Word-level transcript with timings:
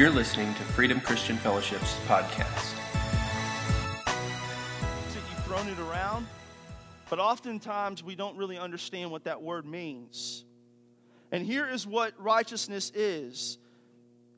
You're 0.00 0.08
listening 0.08 0.54
to 0.54 0.62
Freedom 0.62 0.98
Christian 0.98 1.36
Fellowship's 1.36 1.98
podcast. 2.06 2.74
You've 5.14 5.44
thrown 5.44 5.68
it 5.68 5.78
around, 5.78 6.26
but 7.10 7.18
oftentimes 7.18 8.02
we 8.02 8.14
don't 8.14 8.34
really 8.38 8.56
understand 8.56 9.10
what 9.10 9.24
that 9.24 9.42
word 9.42 9.66
means. 9.66 10.46
And 11.32 11.44
here 11.44 11.68
is 11.68 11.86
what 11.86 12.14
righteousness 12.18 12.90
is 12.94 13.58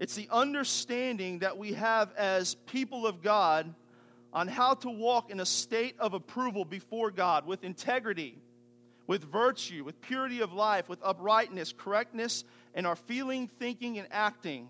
it's 0.00 0.16
the 0.16 0.26
understanding 0.32 1.38
that 1.38 1.56
we 1.56 1.74
have 1.74 2.12
as 2.16 2.56
people 2.66 3.06
of 3.06 3.22
God 3.22 3.72
on 4.32 4.48
how 4.48 4.74
to 4.74 4.90
walk 4.90 5.30
in 5.30 5.38
a 5.38 5.46
state 5.46 5.94
of 6.00 6.12
approval 6.12 6.64
before 6.64 7.12
God 7.12 7.46
with 7.46 7.62
integrity, 7.62 8.36
with 9.06 9.30
virtue, 9.30 9.84
with 9.84 10.00
purity 10.00 10.40
of 10.40 10.52
life, 10.52 10.88
with 10.88 10.98
uprightness, 11.04 11.72
correctness 11.72 12.42
in 12.74 12.84
our 12.84 12.96
feeling, 12.96 13.46
thinking, 13.60 14.00
and 14.00 14.08
acting. 14.10 14.66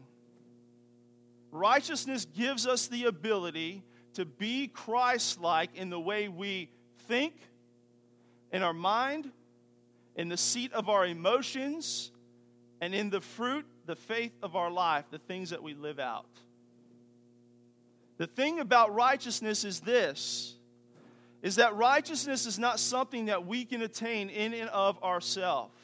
Righteousness 1.53 2.25
gives 2.25 2.67
us 2.67 2.89
the 2.89 3.05
ability 3.05 3.85
to 4.15 4.25
be 4.25 4.69
Christ 4.69 5.41
like 5.41 5.77
in 5.77 5.91
the 5.91 6.01
way 6.01 6.29
we 6.29 6.71
think, 7.07 7.35
in 8.51 8.63
our 8.63 8.73
mind, 8.73 9.31
in 10.17 10.29
the 10.29 10.37
seat 10.37 10.73
of 10.73 10.89
our 10.89 11.07
emotions, 11.07 12.11
and 12.81 12.95
in 12.95 13.11
the 13.11 13.21
fruit, 13.21 13.67
the 13.87 13.95
faith 13.95 14.33
of 14.43 14.57
our 14.57 14.71
life, 14.71 15.05
the 15.11 15.19
things 15.19 15.51
that 15.51 15.63
we 15.63 15.75
live 15.75 15.99
out. 15.99 16.27
The 18.17 18.27
thing 18.27 18.59
about 18.59 18.95
righteousness 18.95 19.65
is 19.65 19.81
this 19.81 20.57
is 21.43 21.57
that 21.57 21.75
righteousness 21.75 22.47
is 22.47 22.57
not 22.57 22.79
something 22.79 23.27
that 23.27 23.45
we 23.45 23.65
can 23.65 23.83
attain 23.83 24.31
in 24.31 24.55
and 24.55 24.71
of 24.71 25.03
ourselves. 25.03 25.75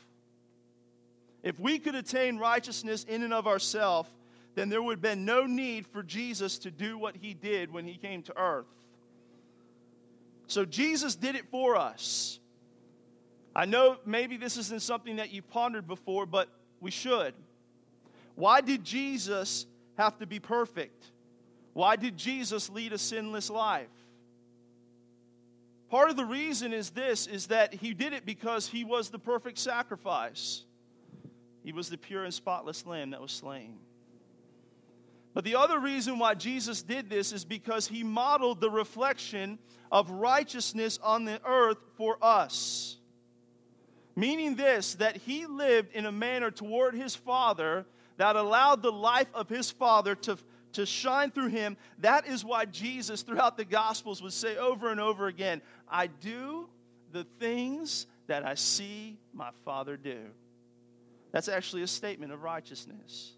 If 1.43 1.59
we 1.59 1.81
could 1.81 1.97
attain 1.97 2.39
righteousness 2.39 3.03
in 3.03 3.25
and 3.25 3.35
of 3.35 3.49
ourselves, 3.49 4.09
then 4.55 4.69
there 4.69 4.83
would 4.83 4.95
have 4.95 5.03
been 5.03 5.25
no 5.25 5.45
need 5.47 5.87
for 5.87 6.03
Jesus 6.03 6.59
to 6.59 6.71
do 6.71 6.99
what 6.99 7.17
he 7.17 7.35
did 7.35 7.73
when 7.73 7.87
he 7.87 7.97
came 7.97 8.23
to 8.25 8.37
earth. 8.37 8.67
So 10.47 10.65
Jesus 10.65 11.15
did 11.15 11.37
it 11.37 11.51
for 11.51 11.77
us. 11.77 12.41
I 13.55 13.67
know 13.67 13.99
maybe 14.05 14.37
this 14.37 14.57
isn't 14.57 14.83
something 14.83 15.17
that 15.17 15.33
you 15.33 15.43
pondered 15.43 15.87
before, 15.87 16.27
but 16.27 16.49
we 16.81 16.91
should. 16.91 17.35
Why 18.35 18.61
did 18.61 18.85
Jesus 18.85 19.67
have 19.97 20.19
to 20.19 20.27
be 20.27 20.39
perfect? 20.39 21.11
Why 21.73 21.97
did 21.97 22.17
Jesus 22.17 22.71
lead 22.71 22.93
a 22.93 22.99
sinless 22.99 23.51
life? 23.51 23.89
Part 25.91 26.11
of 26.11 26.17
the 26.17 26.25
reason 26.25 26.73
is 26.73 26.91
this 26.91 27.27
is 27.27 27.47
that 27.47 27.75
he 27.75 27.95
did 27.95 28.13
it 28.13 28.27
because 28.27 28.69
he 28.69 28.85
was 28.85 29.09
the 29.09 29.19
perfect 29.19 29.59
sacrifice. 29.59 30.65
He 31.65 31.73
was 31.73 31.89
the 31.89 31.99
pure 31.99 32.25
and 32.25 32.33
spotless 32.33 32.87
lamb 32.87 33.11
that 33.11 33.21
was 33.21 33.33
slain. 33.33 33.79
But 35.39 35.45
the 35.45 35.55
other 35.55 35.79
reason 35.79 36.19
why 36.19 36.35
Jesus 36.35 36.83
did 36.83 37.09
this 37.09 37.31
is 37.31 37.45
because 37.45 37.87
he 37.87 38.03
modeled 38.03 38.61
the 38.61 38.71
reflection 38.71 39.61
of 39.93 40.11
righteousness 40.11 40.99
on 41.01 41.27
the 41.27 41.41
earth 41.47 41.79
for 41.97 42.19
us. 42.21 42.97
Meaning 44.17 44.57
this, 44.57 44.95
that 44.95 45.17
he 45.17 45.47
lived 45.47 45.95
in 45.95 46.07
a 46.07 46.11
manner 46.11 46.51
toward 46.51 46.97
his 46.97 47.15
Father 47.15 47.87
that 48.17 48.35
allowed 48.35 48.83
the 48.83 48.91
life 48.91 49.29
of 49.33 49.49
his 49.49 49.71
Father 49.71 50.17
to 50.17 50.39
to 50.73 50.85
shine 50.85 51.31
through 51.31 51.51
him. 51.51 51.77
That 52.01 52.27
is 52.27 52.45
why 52.45 52.65
Jesus, 52.65 53.23
throughout 53.23 53.57
the 53.57 53.65
Gospels, 53.65 54.21
would 54.21 54.33
say 54.33 54.57
over 54.57 54.91
and 54.91 54.99
over 54.99 55.29
again, 55.29 55.63
I 55.89 56.09
do 56.09 56.69
the 57.13 57.23
things 57.39 58.09
that 58.27 58.45
I 58.45 58.57
see 58.57 59.19
my 59.33 59.51
Father 59.65 59.97
do. 59.97 60.19
That's 61.31 61.49
actually 61.49 61.83
a 61.83 61.87
statement 61.87 62.33
of 62.33 62.43
righteousness. 62.43 63.35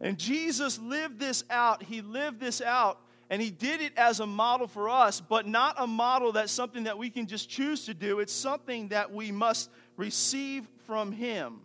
And 0.00 0.18
Jesus 0.18 0.78
lived 0.78 1.18
this 1.18 1.44
out. 1.50 1.82
He 1.82 2.02
lived 2.02 2.40
this 2.40 2.60
out, 2.60 3.00
and 3.30 3.40
He 3.40 3.50
did 3.50 3.80
it 3.80 3.92
as 3.96 4.20
a 4.20 4.26
model 4.26 4.66
for 4.66 4.88
us, 4.88 5.20
but 5.20 5.46
not 5.46 5.76
a 5.78 5.86
model 5.86 6.32
that's 6.32 6.52
something 6.52 6.84
that 6.84 6.98
we 6.98 7.10
can 7.10 7.26
just 7.26 7.48
choose 7.48 7.86
to 7.86 7.94
do. 7.94 8.20
It's 8.20 8.32
something 8.32 8.88
that 8.88 9.12
we 9.12 9.30
must 9.30 9.70
receive 9.96 10.66
from 10.86 11.12
Him. 11.12 11.60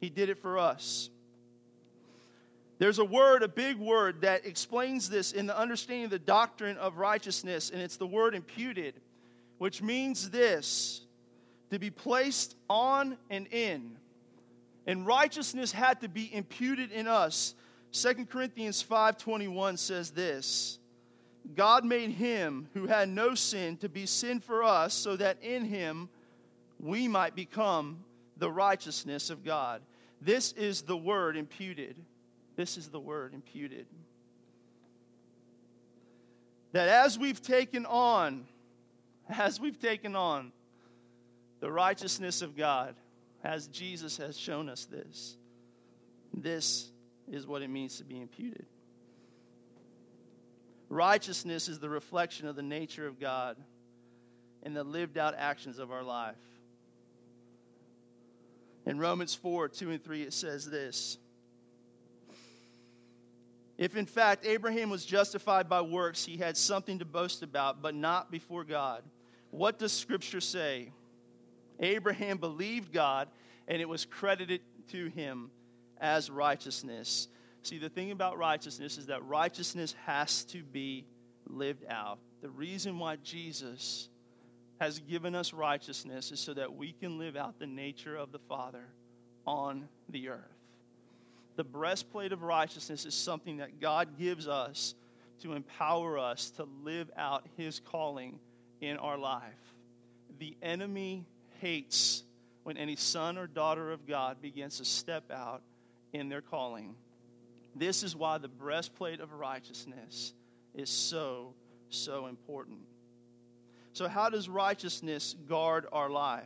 He 0.00 0.08
did 0.08 0.28
it 0.28 0.38
for 0.38 0.58
us. 0.58 1.10
There's 2.78 2.98
a 2.98 3.04
word, 3.04 3.44
a 3.44 3.48
big 3.48 3.76
word, 3.76 4.22
that 4.22 4.44
explains 4.44 5.08
this 5.08 5.30
in 5.30 5.46
the 5.46 5.56
understanding 5.56 6.06
of 6.06 6.10
the 6.10 6.18
doctrine 6.18 6.76
of 6.78 6.98
righteousness, 6.98 7.70
and 7.70 7.80
it's 7.80 7.96
the 7.96 8.06
word 8.06 8.34
imputed, 8.34 8.94
which 9.58 9.80
means 9.80 10.30
this 10.30 11.02
to 11.70 11.78
be 11.78 11.90
placed 11.90 12.56
on 12.68 13.16
and 13.30 13.46
in. 13.52 13.96
And 14.86 15.06
righteousness 15.06 15.72
had 15.72 16.00
to 16.00 16.08
be 16.08 16.32
imputed 16.34 16.90
in 16.90 17.06
us. 17.06 17.54
2 17.92 18.26
Corinthians 18.26 18.82
5:21 18.82 19.78
says 19.78 20.10
this: 20.10 20.78
God 21.54 21.84
made 21.84 22.10
him 22.10 22.68
who 22.72 22.86
had 22.86 23.08
no 23.08 23.34
sin 23.34 23.76
to 23.78 23.88
be 23.88 24.06
sin 24.06 24.40
for 24.40 24.62
us 24.62 24.94
so 24.94 25.16
that 25.16 25.42
in 25.42 25.64
him 25.64 26.08
we 26.78 27.08
might 27.08 27.34
become 27.34 28.04
the 28.36 28.50
righteousness 28.50 29.30
of 29.30 29.44
God. 29.44 29.82
This 30.20 30.52
is 30.52 30.82
the 30.82 30.96
word 30.96 31.36
imputed. 31.36 31.96
This 32.56 32.76
is 32.76 32.88
the 32.88 33.00
word 33.00 33.34
imputed. 33.34 33.86
That 36.72 36.88
as 36.88 37.18
we've 37.18 37.42
taken 37.42 37.86
on, 37.86 38.46
as 39.28 39.60
we've 39.60 39.80
taken 39.80 40.16
on 40.16 40.52
the 41.60 41.70
righteousness 41.70 42.42
of 42.42 42.56
God, 42.56 42.94
as 43.44 43.66
Jesus 43.66 44.16
has 44.18 44.38
shown 44.38 44.68
us 44.68 44.84
this, 44.84 45.36
this 46.34 46.90
is 47.30 47.46
what 47.46 47.62
it 47.62 47.68
means 47.68 47.98
to 47.98 48.04
be 48.04 48.20
imputed. 48.20 48.66
Righteousness 50.88 51.68
is 51.68 51.78
the 51.78 51.88
reflection 51.88 52.46
of 52.46 52.56
the 52.56 52.62
nature 52.62 53.06
of 53.06 53.18
God 53.18 53.56
and 54.62 54.76
the 54.76 54.84
lived 54.84 55.18
out 55.18 55.34
actions 55.36 55.78
of 55.78 55.90
our 55.90 56.02
life. 56.02 56.36
In 58.84 58.98
Romans 58.98 59.34
4 59.34 59.68
2 59.68 59.90
and 59.90 60.04
3, 60.04 60.22
it 60.22 60.32
says 60.32 60.68
this 60.68 61.18
if 63.78 63.96
in 63.96 64.06
fact 64.06 64.46
Abraham 64.46 64.90
was 64.90 65.04
justified 65.04 65.68
by 65.68 65.80
works, 65.80 66.24
he 66.24 66.36
had 66.36 66.56
something 66.56 67.00
to 67.00 67.04
boast 67.04 67.42
about, 67.42 67.82
but 67.82 67.94
not 67.94 68.30
before 68.30 68.62
God. 68.62 69.02
What 69.50 69.78
does 69.78 69.92
Scripture 69.92 70.40
say? 70.40 70.92
Abraham 71.82 72.38
believed 72.38 72.92
God, 72.92 73.28
and 73.68 73.82
it 73.82 73.88
was 73.88 74.04
credited 74.04 74.60
to 74.92 75.06
him 75.08 75.50
as 76.00 76.30
righteousness. 76.30 77.28
See, 77.62 77.78
the 77.78 77.88
thing 77.88 78.10
about 78.10 78.38
righteousness 78.38 78.98
is 78.98 79.06
that 79.06 79.24
righteousness 79.24 79.94
has 80.06 80.44
to 80.46 80.62
be 80.62 81.04
lived 81.46 81.84
out. 81.88 82.18
The 82.40 82.50
reason 82.50 82.98
why 82.98 83.16
Jesus 83.16 84.08
has 84.80 84.98
given 84.98 85.34
us 85.34 85.52
righteousness 85.52 86.32
is 86.32 86.40
so 86.40 86.54
that 86.54 86.74
we 86.74 86.92
can 86.92 87.18
live 87.18 87.36
out 87.36 87.58
the 87.58 87.66
nature 87.66 88.16
of 88.16 88.32
the 88.32 88.40
Father 88.40 88.84
on 89.46 89.88
the 90.08 90.28
earth. 90.28 90.40
The 91.54 91.64
breastplate 91.64 92.32
of 92.32 92.42
righteousness 92.42 93.04
is 93.04 93.14
something 93.14 93.58
that 93.58 93.80
God 93.80 94.18
gives 94.18 94.48
us 94.48 94.94
to 95.42 95.52
empower 95.52 96.18
us 96.18 96.50
to 96.50 96.66
live 96.82 97.10
out 97.16 97.46
his 97.56 97.80
calling 97.80 98.38
in 98.80 98.96
our 98.96 99.18
life. 99.18 99.42
The 100.38 100.56
enemy 100.62 101.26
hates 101.62 102.24
when 102.64 102.76
any 102.76 102.96
son 102.96 103.38
or 103.38 103.46
daughter 103.46 103.92
of 103.92 104.06
God 104.06 104.42
begins 104.42 104.78
to 104.78 104.84
step 104.84 105.30
out 105.30 105.62
in 106.12 106.28
their 106.28 106.42
calling. 106.42 106.96
This 107.74 108.02
is 108.02 108.14
why 108.14 108.38
the 108.38 108.48
breastplate 108.48 109.20
of 109.20 109.32
righteousness 109.32 110.34
is 110.74 110.90
so, 110.90 111.54
so 111.88 112.26
important. 112.26 112.80
So, 113.94 114.08
how 114.08 114.28
does 114.28 114.48
righteousness 114.48 115.36
guard 115.48 115.86
our 115.92 116.10
life? 116.10 116.44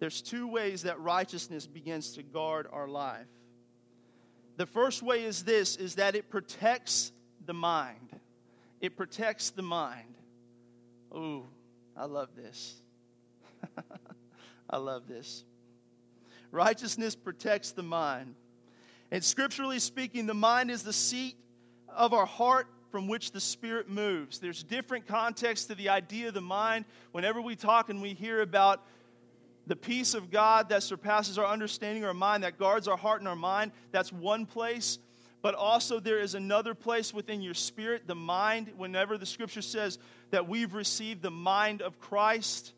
There's 0.00 0.22
two 0.22 0.48
ways 0.48 0.82
that 0.82 0.98
righteousness 1.00 1.66
begins 1.66 2.12
to 2.12 2.22
guard 2.22 2.66
our 2.72 2.88
life. 2.88 3.26
The 4.56 4.66
first 4.66 5.02
way 5.02 5.24
is 5.24 5.44
this 5.44 5.76
is 5.76 5.96
that 5.96 6.14
it 6.14 6.30
protects 6.30 7.12
the 7.46 7.54
mind. 7.54 8.10
It 8.80 8.96
protects 8.96 9.50
the 9.50 9.62
mind. 9.62 10.14
Ooh, 11.14 11.44
I 11.96 12.06
love 12.06 12.30
this. 12.34 12.80
I 14.70 14.76
love 14.76 15.06
this. 15.08 15.44
Righteousness 16.50 17.14
protects 17.16 17.72
the 17.72 17.82
mind. 17.82 18.34
And 19.10 19.22
scripturally 19.22 19.78
speaking, 19.78 20.26
the 20.26 20.34
mind 20.34 20.70
is 20.70 20.82
the 20.82 20.92
seat 20.92 21.36
of 21.88 22.12
our 22.12 22.26
heart 22.26 22.66
from 22.90 23.08
which 23.08 23.32
the 23.32 23.40
Spirit 23.40 23.88
moves. 23.88 24.38
There's 24.38 24.62
different 24.62 25.06
contexts 25.06 25.66
to 25.66 25.74
the 25.74 25.88
idea 25.88 26.28
of 26.28 26.34
the 26.34 26.40
mind. 26.40 26.84
Whenever 27.12 27.40
we 27.40 27.56
talk 27.56 27.90
and 27.90 28.00
we 28.00 28.14
hear 28.14 28.40
about 28.40 28.86
the 29.66 29.76
peace 29.76 30.14
of 30.14 30.30
God 30.30 30.68
that 30.68 30.82
surpasses 30.82 31.38
our 31.38 31.46
understanding, 31.46 32.04
our 32.04 32.14
mind, 32.14 32.44
that 32.44 32.58
guards 32.58 32.86
our 32.86 32.96
heart 32.96 33.20
and 33.20 33.28
our 33.28 33.36
mind, 33.36 33.72
that's 33.90 34.12
one 34.12 34.46
place. 34.46 34.98
But 35.42 35.54
also, 35.54 36.00
there 36.00 36.20
is 36.20 36.34
another 36.34 36.74
place 36.74 37.12
within 37.12 37.42
your 37.42 37.54
spirit, 37.54 38.06
the 38.06 38.14
mind. 38.14 38.72
Whenever 38.76 39.18
the 39.18 39.26
scripture 39.26 39.60
says 39.60 39.98
that 40.30 40.48
we've 40.48 40.72
received 40.72 41.20
the 41.20 41.30
mind 41.30 41.82
of 41.82 41.98
Christ, 41.98 42.72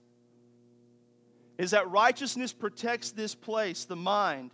is 1.59 1.71
that 1.71 1.91
righteousness 1.91 2.53
protects 2.53 3.13
this 3.13 3.35
place, 3.35 3.85
the 3.85 3.97
mind. 3.97 4.51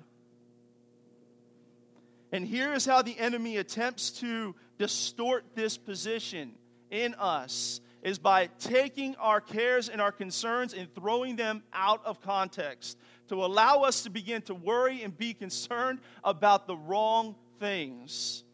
And 2.30 2.46
here 2.46 2.72
is 2.72 2.86
how 2.86 3.02
the 3.02 3.18
enemy 3.18 3.58
attempts 3.58 4.10
to 4.20 4.54
distort 4.78 5.44
this 5.54 5.76
position 5.76 6.52
in 6.90 7.14
us 7.14 7.80
is 8.02 8.18
by 8.18 8.48
taking 8.58 9.14
our 9.16 9.40
cares 9.40 9.88
and 9.88 10.00
our 10.00 10.12
concerns 10.12 10.74
and 10.74 10.92
throwing 10.94 11.36
them 11.36 11.62
out 11.72 12.04
of 12.04 12.20
context 12.20 12.98
to 13.28 13.44
allow 13.44 13.82
us 13.82 14.02
to 14.02 14.10
begin 14.10 14.42
to 14.42 14.54
worry 14.54 15.02
and 15.02 15.16
be 15.16 15.34
concerned 15.34 16.00
about 16.24 16.66
the 16.66 16.76
wrong 16.76 17.36
things. 17.60 18.44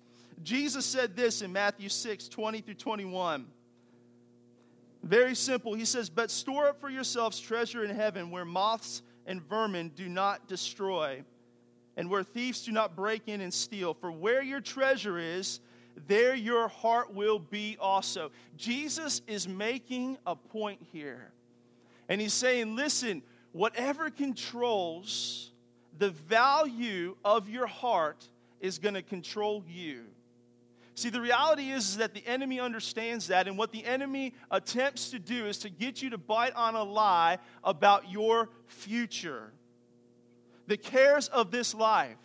Jesus 0.42 0.84
said 0.84 1.16
this 1.16 1.42
in 1.42 1.52
Matthew 1.52 1.88
6 1.88 2.28
20 2.28 2.60
through 2.60 2.74
21. 2.74 3.46
Very 5.08 5.34
simple. 5.34 5.72
He 5.72 5.86
says, 5.86 6.10
But 6.10 6.30
store 6.30 6.68
up 6.68 6.80
for 6.82 6.90
yourselves 6.90 7.40
treasure 7.40 7.82
in 7.82 7.88
heaven 7.90 8.30
where 8.30 8.44
moths 8.44 9.02
and 9.24 9.40
vermin 9.40 9.90
do 9.96 10.06
not 10.06 10.46
destroy, 10.48 11.24
and 11.96 12.10
where 12.10 12.22
thieves 12.22 12.62
do 12.62 12.72
not 12.72 12.94
break 12.94 13.22
in 13.26 13.40
and 13.40 13.52
steal. 13.52 13.94
For 13.94 14.12
where 14.12 14.42
your 14.42 14.60
treasure 14.60 15.18
is, 15.18 15.60
there 16.06 16.34
your 16.34 16.68
heart 16.68 17.14
will 17.14 17.38
be 17.38 17.78
also. 17.80 18.30
Jesus 18.58 19.22
is 19.26 19.48
making 19.48 20.18
a 20.26 20.36
point 20.36 20.80
here. 20.92 21.30
And 22.10 22.20
he's 22.20 22.34
saying, 22.34 22.76
Listen, 22.76 23.22
whatever 23.52 24.10
controls 24.10 25.52
the 25.96 26.10
value 26.10 27.16
of 27.24 27.48
your 27.48 27.66
heart 27.66 28.28
is 28.60 28.78
going 28.78 28.94
to 28.94 29.02
control 29.02 29.64
you. 29.66 30.04
See, 30.98 31.10
the 31.10 31.20
reality 31.20 31.70
is, 31.70 31.90
is 31.90 31.96
that 31.98 32.12
the 32.12 32.26
enemy 32.26 32.58
understands 32.58 33.28
that, 33.28 33.46
and 33.46 33.56
what 33.56 33.70
the 33.70 33.84
enemy 33.84 34.34
attempts 34.50 35.10
to 35.10 35.20
do 35.20 35.46
is 35.46 35.58
to 35.58 35.70
get 35.70 36.02
you 36.02 36.10
to 36.10 36.18
bite 36.18 36.52
on 36.56 36.74
a 36.74 36.82
lie 36.82 37.38
about 37.62 38.10
your 38.10 38.48
future, 38.66 39.52
the 40.66 40.76
cares 40.76 41.28
of 41.28 41.52
this 41.52 41.72
life. 41.72 42.16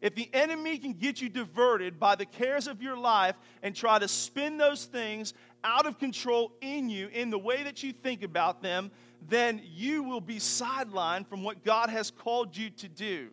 If 0.00 0.16
the 0.16 0.28
enemy 0.32 0.76
can 0.78 0.94
get 0.94 1.20
you 1.20 1.28
diverted 1.28 2.00
by 2.00 2.16
the 2.16 2.26
cares 2.26 2.66
of 2.66 2.82
your 2.82 2.96
life 2.96 3.36
and 3.62 3.76
try 3.76 4.00
to 4.00 4.08
spin 4.08 4.58
those 4.58 4.86
things 4.86 5.32
out 5.62 5.86
of 5.86 6.00
control 6.00 6.50
in 6.60 6.90
you 6.90 7.06
in 7.12 7.30
the 7.30 7.38
way 7.38 7.62
that 7.62 7.84
you 7.84 7.92
think 7.92 8.24
about 8.24 8.60
them, 8.60 8.90
then 9.28 9.60
you 9.62 10.02
will 10.02 10.20
be 10.20 10.38
sidelined 10.38 11.28
from 11.28 11.44
what 11.44 11.62
God 11.62 11.90
has 11.90 12.10
called 12.10 12.56
you 12.56 12.70
to 12.70 12.88
do. 12.88 13.28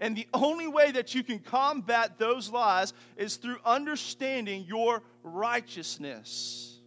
And 0.00 0.16
the 0.16 0.28
only 0.34 0.66
way 0.66 0.90
that 0.90 1.14
you 1.14 1.22
can 1.22 1.38
combat 1.38 2.18
those 2.18 2.50
lies 2.50 2.92
is 3.16 3.36
through 3.36 3.58
understanding 3.64 4.64
your 4.66 5.02
righteousness. 5.22 6.78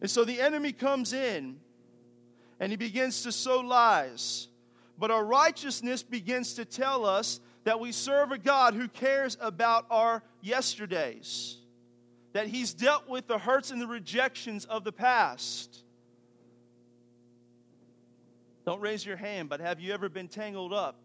And 0.00 0.10
so 0.10 0.24
the 0.24 0.40
enemy 0.40 0.72
comes 0.72 1.12
in 1.12 1.58
and 2.60 2.70
he 2.70 2.76
begins 2.76 3.22
to 3.22 3.32
sow 3.32 3.60
lies. 3.60 4.48
But 4.98 5.10
our 5.10 5.24
righteousness 5.24 6.02
begins 6.02 6.54
to 6.54 6.64
tell 6.64 7.06
us 7.06 7.40
that 7.64 7.80
we 7.80 7.92
serve 7.92 8.32
a 8.32 8.38
God 8.38 8.74
who 8.74 8.88
cares 8.88 9.36
about 9.40 9.86
our 9.90 10.22
yesterdays, 10.40 11.56
that 12.32 12.46
he's 12.46 12.74
dealt 12.74 13.08
with 13.08 13.26
the 13.26 13.38
hurts 13.38 13.70
and 13.70 13.80
the 13.80 13.86
rejections 13.86 14.64
of 14.64 14.84
the 14.84 14.92
past. 14.92 15.82
Don't 18.66 18.80
raise 18.80 19.04
your 19.04 19.16
hand, 19.16 19.48
but 19.48 19.60
have 19.60 19.80
you 19.80 19.94
ever 19.94 20.08
been 20.08 20.28
tangled 20.28 20.72
up 20.72 20.96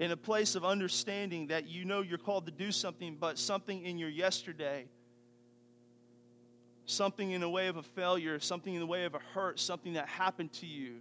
in 0.00 0.12
a 0.12 0.16
place 0.16 0.54
of 0.54 0.64
understanding 0.64 1.48
that 1.48 1.68
you 1.68 1.84
know 1.84 2.00
you're 2.00 2.16
called 2.16 2.46
to 2.46 2.50
do 2.50 2.72
something, 2.72 3.18
but 3.20 3.38
something 3.38 3.84
in 3.84 3.98
your 3.98 4.08
yesterday, 4.08 4.86
something 6.86 7.32
in 7.32 7.42
the 7.42 7.48
way 7.48 7.68
of 7.68 7.76
a 7.76 7.82
failure, 7.82 8.40
something 8.40 8.72
in 8.72 8.80
the 8.80 8.86
way 8.86 9.04
of 9.04 9.14
a 9.14 9.20
hurt, 9.34 9.60
something 9.60 9.92
that 9.92 10.08
happened 10.08 10.50
to 10.54 10.66
you, 10.66 10.94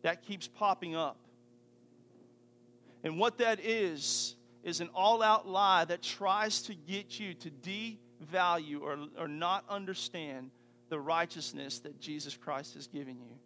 that 0.00 0.22
keeps 0.22 0.48
popping 0.48 0.96
up. 0.96 1.18
And 3.04 3.18
what 3.18 3.36
that 3.38 3.60
is, 3.60 4.36
is 4.64 4.80
an 4.80 4.88
all 4.94 5.22
out 5.22 5.46
lie 5.46 5.84
that 5.84 6.02
tries 6.02 6.62
to 6.62 6.74
get 6.74 7.20
you 7.20 7.34
to 7.34 7.50
devalue 7.50 8.80
or, 8.80 8.96
or 9.18 9.28
not 9.28 9.66
understand 9.68 10.50
the 10.88 10.98
righteousness 10.98 11.78
that 11.80 12.00
Jesus 12.00 12.38
Christ 12.38 12.72
has 12.72 12.86
given 12.86 13.16
you. 13.20 13.36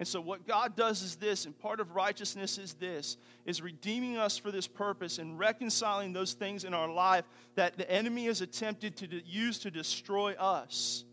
And 0.00 0.08
so 0.08 0.18
what 0.18 0.46
God 0.46 0.76
does 0.76 1.02
is 1.02 1.16
this, 1.16 1.44
and 1.44 1.56
part 1.56 1.78
of 1.78 1.94
righteousness 1.94 2.56
is 2.56 2.72
this, 2.72 3.18
is 3.44 3.60
redeeming 3.60 4.16
us 4.16 4.38
for 4.38 4.50
this 4.50 4.66
purpose 4.66 5.18
and 5.18 5.38
reconciling 5.38 6.14
those 6.14 6.32
things 6.32 6.64
in 6.64 6.72
our 6.72 6.90
life 6.90 7.26
that 7.54 7.76
the 7.76 7.88
enemy 7.88 8.24
has 8.24 8.40
attempted 8.40 8.96
to 8.96 9.22
use 9.26 9.58
to 9.58 9.70
destroy 9.70 10.32
us 10.38 11.04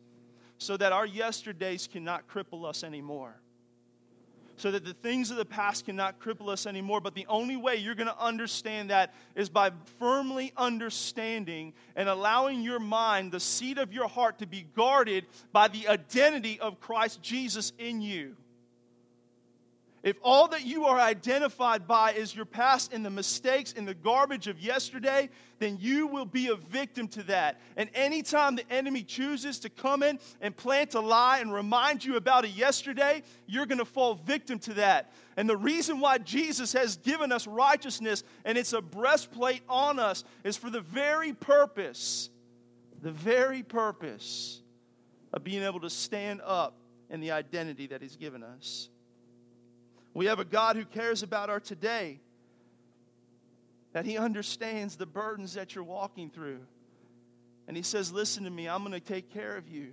so 0.57 0.77
that 0.77 0.93
our 0.93 1.05
yesterdays 1.05 1.85
cannot 1.85 2.29
cripple 2.29 2.65
us 2.65 2.85
anymore. 2.85 3.35
So 4.55 4.71
that 4.71 4.85
the 4.85 4.93
things 4.93 5.31
of 5.31 5.37
the 5.37 5.45
past 5.45 5.85
cannot 5.85 6.21
cripple 6.21 6.47
us 6.47 6.65
anymore. 6.65 7.01
But 7.01 7.13
the 7.13 7.27
only 7.27 7.57
way 7.57 7.75
you're 7.75 7.93
going 7.93 8.07
to 8.07 8.17
understand 8.17 8.89
that 8.89 9.13
is 9.35 9.49
by 9.49 9.71
firmly 9.99 10.53
understanding 10.55 11.73
and 11.97 12.07
allowing 12.07 12.61
your 12.61 12.79
mind, 12.79 13.33
the 13.33 13.39
seat 13.41 13.79
of 13.79 13.91
your 13.91 14.07
heart, 14.07 14.39
to 14.39 14.47
be 14.47 14.65
guarded 14.75 15.25
by 15.51 15.67
the 15.67 15.89
identity 15.89 16.57
of 16.61 16.79
Christ 16.79 17.21
Jesus 17.21 17.73
in 17.77 18.01
you. 18.01 18.37
If 20.07 20.15
all 20.23 20.47
that 20.47 20.65
you 20.65 20.85
are 20.85 20.97
identified 20.97 21.85
by 21.85 22.13
is 22.13 22.33
your 22.33 22.45
past 22.45 22.93
and 22.93 23.05
the 23.05 23.09
mistakes 23.09 23.73
and 23.75 23.85
the 23.85 23.93
garbage 23.93 24.47
of 24.47 24.57
yesterday, 24.57 25.29
then 25.59 25.77
you 25.81 26.07
will 26.07 26.23
be 26.23 26.47
a 26.47 26.55
victim 26.55 27.09
to 27.09 27.23
that. 27.23 27.59
And 27.75 27.89
anytime 27.93 28.55
the 28.55 28.63
enemy 28.71 29.03
chooses 29.03 29.59
to 29.59 29.69
come 29.69 30.03
in 30.03 30.17
and 30.39 30.55
plant 30.55 30.95
a 30.95 31.01
lie 31.01 31.39
and 31.39 31.53
remind 31.53 32.05
you 32.05 32.15
about 32.15 32.45
a 32.45 32.47
yesterday, 32.47 33.21
you're 33.47 33.65
going 33.65 33.79
to 33.79 33.85
fall 33.85 34.15
victim 34.15 34.59
to 34.59 34.75
that. 34.75 35.11
And 35.35 35.49
the 35.49 35.57
reason 35.57 35.99
why 35.99 36.19
Jesus 36.19 36.71
has 36.71 36.95
given 36.95 37.33
us 37.33 37.45
righteousness 37.45 38.23
and 38.45 38.57
it's 38.57 38.71
a 38.71 38.81
breastplate 38.81 39.63
on 39.67 39.99
us 39.99 40.23
is 40.45 40.55
for 40.55 40.69
the 40.69 40.79
very 40.79 41.33
purpose, 41.33 42.29
the 43.01 43.11
very 43.11 43.61
purpose 43.61 44.61
of 45.33 45.43
being 45.43 45.63
able 45.63 45.81
to 45.81 45.89
stand 45.89 46.39
up 46.45 46.77
in 47.09 47.19
the 47.19 47.31
identity 47.31 47.87
that 47.87 48.01
He's 48.01 48.15
given 48.15 48.41
us. 48.41 48.87
We 50.17 50.25
have 50.25 50.39
a 50.39 50.45
God 50.45 50.77
who 50.77 50.83
cares 50.83 51.21
about 51.21 51.51
our 51.51 51.59
today, 51.59 52.19
that 53.93 54.03
He 54.03 54.17
understands 54.17 54.95
the 54.95 55.05
burdens 55.05 55.53
that 55.53 55.75
you're 55.75 55.83
walking 55.83 56.31
through. 56.31 56.61
And 57.67 57.77
He 57.77 57.83
says, 57.83 58.11
Listen 58.11 58.43
to 58.45 58.49
me, 58.49 58.67
I'm 58.67 58.79
going 58.79 58.93
to 58.93 58.99
take 58.99 59.31
care 59.31 59.55
of 59.57 59.67
you. 59.67 59.91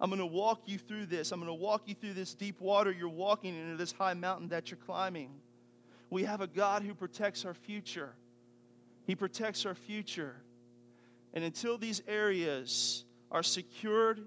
I'm 0.00 0.10
going 0.10 0.18
to 0.18 0.26
walk 0.26 0.62
you 0.66 0.78
through 0.78 1.06
this. 1.06 1.30
I'm 1.30 1.38
going 1.38 1.46
to 1.46 1.54
walk 1.54 1.82
you 1.86 1.94
through 1.94 2.14
this 2.14 2.34
deep 2.34 2.60
water 2.60 2.90
you're 2.90 3.08
walking 3.08 3.54
into 3.56 3.76
this 3.76 3.92
high 3.92 4.14
mountain 4.14 4.48
that 4.48 4.72
you're 4.72 4.80
climbing. 4.84 5.30
We 6.10 6.24
have 6.24 6.40
a 6.40 6.48
God 6.48 6.82
who 6.82 6.92
protects 6.92 7.44
our 7.44 7.54
future. 7.54 8.16
He 9.06 9.14
protects 9.14 9.64
our 9.64 9.76
future. 9.76 10.34
And 11.34 11.44
until 11.44 11.78
these 11.78 12.02
areas 12.08 13.04
are 13.30 13.44
secured 13.44 14.26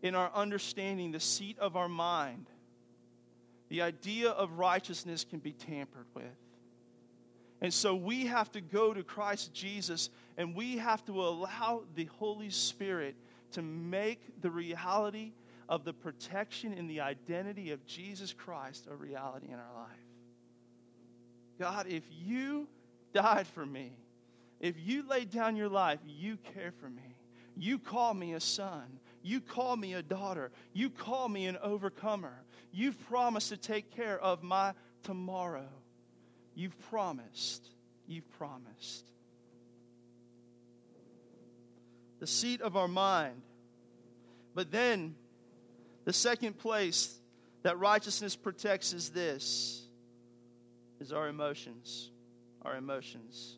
in 0.00 0.14
our 0.14 0.30
understanding, 0.32 1.10
the 1.10 1.18
seat 1.18 1.58
of 1.58 1.74
our 1.74 1.88
mind, 1.88 2.46
the 3.74 3.82
idea 3.82 4.30
of 4.30 4.52
righteousness 4.52 5.26
can 5.28 5.40
be 5.40 5.50
tampered 5.50 6.06
with. 6.14 6.22
And 7.60 7.74
so 7.74 7.92
we 7.96 8.26
have 8.26 8.52
to 8.52 8.60
go 8.60 8.94
to 8.94 9.02
Christ 9.02 9.52
Jesus 9.52 10.10
and 10.36 10.54
we 10.54 10.78
have 10.78 11.04
to 11.06 11.20
allow 11.20 11.82
the 11.96 12.04
Holy 12.04 12.50
Spirit 12.50 13.16
to 13.50 13.62
make 13.62 14.40
the 14.42 14.50
reality 14.50 15.32
of 15.68 15.84
the 15.84 15.92
protection 15.92 16.72
and 16.72 16.88
the 16.88 17.00
identity 17.00 17.72
of 17.72 17.84
Jesus 17.84 18.32
Christ 18.32 18.86
a 18.88 18.94
reality 18.94 19.48
in 19.48 19.54
our 19.54 19.74
life. 19.74 20.06
God, 21.58 21.88
if 21.88 22.04
you 22.24 22.68
died 23.12 23.48
for 23.48 23.66
me, 23.66 23.90
if 24.60 24.76
you 24.78 25.04
laid 25.08 25.30
down 25.30 25.56
your 25.56 25.68
life, 25.68 25.98
you 26.06 26.36
care 26.54 26.72
for 26.78 26.88
me. 26.88 27.16
You 27.56 27.80
call 27.80 28.14
me 28.14 28.34
a 28.34 28.40
son. 28.40 29.00
You 29.24 29.40
call 29.40 29.76
me 29.76 29.94
a 29.94 30.02
daughter. 30.02 30.52
You 30.74 30.90
call 30.90 31.28
me 31.28 31.46
an 31.46 31.56
overcomer. 31.60 32.44
You've 32.74 33.00
promised 33.08 33.50
to 33.50 33.56
take 33.56 33.92
care 33.92 34.18
of 34.18 34.42
my 34.42 34.74
tomorrow. 35.04 35.68
You've 36.56 36.76
promised. 36.90 37.64
You've 38.08 38.28
promised. 38.32 39.08
The 42.18 42.26
seat 42.26 42.60
of 42.60 42.76
our 42.76 42.88
mind. 42.88 43.40
But 44.56 44.72
then, 44.72 45.14
the 46.04 46.12
second 46.12 46.58
place 46.58 47.16
that 47.62 47.78
righteousness 47.78 48.34
protects 48.34 48.92
is 48.92 49.10
this 49.10 49.86
is 50.98 51.12
our 51.12 51.28
emotions. 51.28 52.10
Our 52.62 52.74
emotions. 52.74 53.56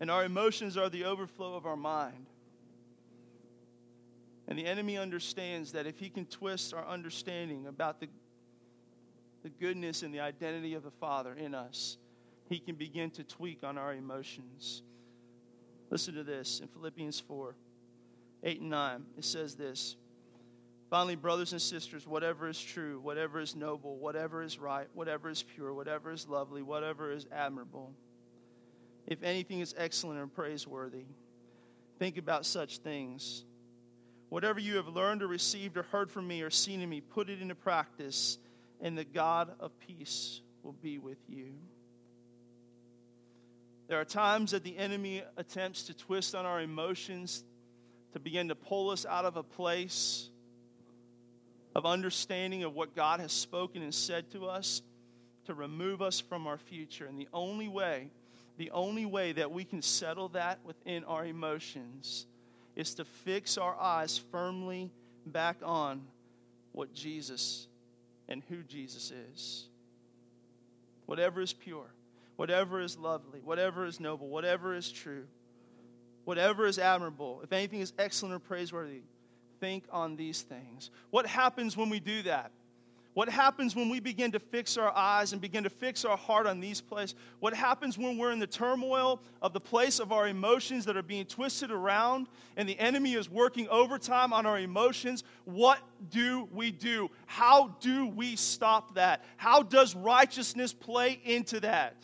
And 0.00 0.10
our 0.10 0.24
emotions 0.24 0.78
are 0.78 0.88
the 0.88 1.04
overflow 1.04 1.54
of 1.54 1.66
our 1.66 1.76
mind. 1.76 2.28
And 4.52 4.58
the 4.58 4.66
enemy 4.66 4.98
understands 4.98 5.72
that 5.72 5.86
if 5.86 5.98
he 5.98 6.10
can 6.10 6.26
twist 6.26 6.74
our 6.74 6.86
understanding 6.86 7.68
about 7.68 8.00
the, 8.00 8.08
the 9.42 9.48
goodness 9.48 10.02
and 10.02 10.12
the 10.12 10.20
identity 10.20 10.74
of 10.74 10.82
the 10.82 10.90
Father 10.90 11.32
in 11.32 11.54
us, 11.54 11.96
he 12.50 12.58
can 12.58 12.74
begin 12.74 13.10
to 13.12 13.24
tweak 13.24 13.64
on 13.64 13.78
our 13.78 13.94
emotions. 13.94 14.82
Listen 15.88 16.12
to 16.16 16.22
this 16.22 16.60
in 16.60 16.68
Philippians 16.68 17.18
4 17.18 17.54
8 18.42 18.60
and 18.60 18.68
9. 18.68 19.04
It 19.16 19.24
says 19.24 19.54
this 19.54 19.96
Finally, 20.90 21.16
brothers 21.16 21.52
and 21.52 21.62
sisters, 21.62 22.06
whatever 22.06 22.46
is 22.46 22.60
true, 22.60 23.00
whatever 23.00 23.40
is 23.40 23.56
noble, 23.56 23.96
whatever 23.96 24.42
is 24.42 24.58
right, 24.58 24.88
whatever 24.92 25.30
is 25.30 25.42
pure, 25.42 25.72
whatever 25.72 26.12
is 26.12 26.28
lovely, 26.28 26.60
whatever 26.60 27.10
is 27.10 27.26
admirable, 27.32 27.94
if 29.06 29.22
anything 29.22 29.60
is 29.60 29.74
excellent 29.78 30.20
or 30.20 30.26
praiseworthy, 30.26 31.06
think 31.98 32.18
about 32.18 32.44
such 32.44 32.80
things. 32.80 33.46
Whatever 34.32 34.60
you 34.60 34.76
have 34.76 34.88
learned 34.88 35.22
or 35.22 35.26
received 35.26 35.76
or 35.76 35.82
heard 35.82 36.10
from 36.10 36.26
me 36.26 36.40
or 36.40 36.48
seen 36.48 36.80
in 36.80 36.88
me, 36.88 37.02
put 37.02 37.28
it 37.28 37.42
into 37.42 37.54
practice, 37.54 38.38
and 38.80 38.96
the 38.96 39.04
God 39.04 39.52
of 39.60 39.78
peace 39.78 40.40
will 40.62 40.72
be 40.72 40.96
with 40.96 41.18
you. 41.28 41.52
There 43.88 44.00
are 44.00 44.06
times 44.06 44.52
that 44.52 44.64
the 44.64 44.78
enemy 44.78 45.22
attempts 45.36 45.82
to 45.82 45.94
twist 45.94 46.34
on 46.34 46.46
our 46.46 46.62
emotions 46.62 47.44
to 48.14 48.20
begin 48.20 48.48
to 48.48 48.54
pull 48.54 48.88
us 48.88 49.04
out 49.04 49.26
of 49.26 49.36
a 49.36 49.42
place 49.42 50.30
of 51.76 51.84
understanding 51.84 52.64
of 52.64 52.74
what 52.74 52.96
God 52.96 53.20
has 53.20 53.32
spoken 53.32 53.82
and 53.82 53.94
said 53.94 54.30
to 54.30 54.46
us 54.46 54.80
to 55.44 55.52
remove 55.52 56.00
us 56.00 56.20
from 56.20 56.46
our 56.46 56.56
future. 56.56 57.04
And 57.04 57.18
the 57.18 57.28
only 57.34 57.68
way, 57.68 58.08
the 58.56 58.70
only 58.70 59.04
way 59.04 59.32
that 59.32 59.50
we 59.50 59.64
can 59.64 59.82
settle 59.82 60.28
that 60.30 60.58
within 60.64 61.04
our 61.04 61.26
emotions 61.26 62.24
is 62.76 62.94
to 62.94 63.04
fix 63.04 63.58
our 63.58 63.76
eyes 63.78 64.18
firmly 64.30 64.90
back 65.26 65.56
on 65.62 66.02
what 66.72 66.92
Jesus 66.94 67.66
and 68.28 68.42
who 68.48 68.62
Jesus 68.62 69.12
is. 69.30 69.66
Whatever 71.06 71.40
is 71.40 71.52
pure, 71.52 71.92
whatever 72.36 72.80
is 72.80 72.98
lovely, 72.98 73.40
whatever 73.40 73.84
is 73.84 74.00
noble, 74.00 74.28
whatever 74.28 74.74
is 74.74 74.90
true, 74.90 75.26
whatever 76.24 76.66
is 76.66 76.78
admirable, 76.78 77.40
if 77.42 77.52
anything 77.52 77.80
is 77.80 77.92
excellent 77.98 78.34
or 78.34 78.38
praiseworthy, 78.38 79.02
think 79.60 79.84
on 79.90 80.16
these 80.16 80.42
things. 80.42 80.90
What 81.10 81.26
happens 81.26 81.76
when 81.76 81.90
we 81.90 82.00
do 82.00 82.22
that? 82.22 82.52
What 83.14 83.28
happens 83.28 83.76
when 83.76 83.90
we 83.90 84.00
begin 84.00 84.32
to 84.32 84.38
fix 84.38 84.78
our 84.78 84.90
eyes 84.96 85.32
and 85.32 85.40
begin 85.40 85.64
to 85.64 85.70
fix 85.70 86.04
our 86.06 86.16
heart 86.16 86.46
on 86.46 86.60
these 86.60 86.80
places? 86.80 87.14
What 87.40 87.52
happens 87.52 87.98
when 87.98 88.16
we're 88.16 88.32
in 88.32 88.38
the 88.38 88.46
turmoil 88.46 89.20
of 89.42 89.52
the 89.52 89.60
place 89.60 89.98
of 89.98 90.12
our 90.12 90.28
emotions 90.28 90.86
that 90.86 90.96
are 90.96 91.02
being 91.02 91.26
twisted 91.26 91.70
around 91.70 92.28
and 92.56 92.66
the 92.66 92.78
enemy 92.78 93.12
is 93.12 93.28
working 93.28 93.68
overtime 93.68 94.32
on 94.32 94.46
our 94.46 94.58
emotions? 94.58 95.24
What 95.44 95.78
do 96.08 96.48
we 96.52 96.70
do? 96.70 97.10
How 97.26 97.76
do 97.80 98.06
we 98.06 98.34
stop 98.36 98.94
that? 98.94 99.22
How 99.36 99.62
does 99.62 99.94
righteousness 99.94 100.72
play 100.72 101.20
into 101.22 101.60
that? 101.60 101.96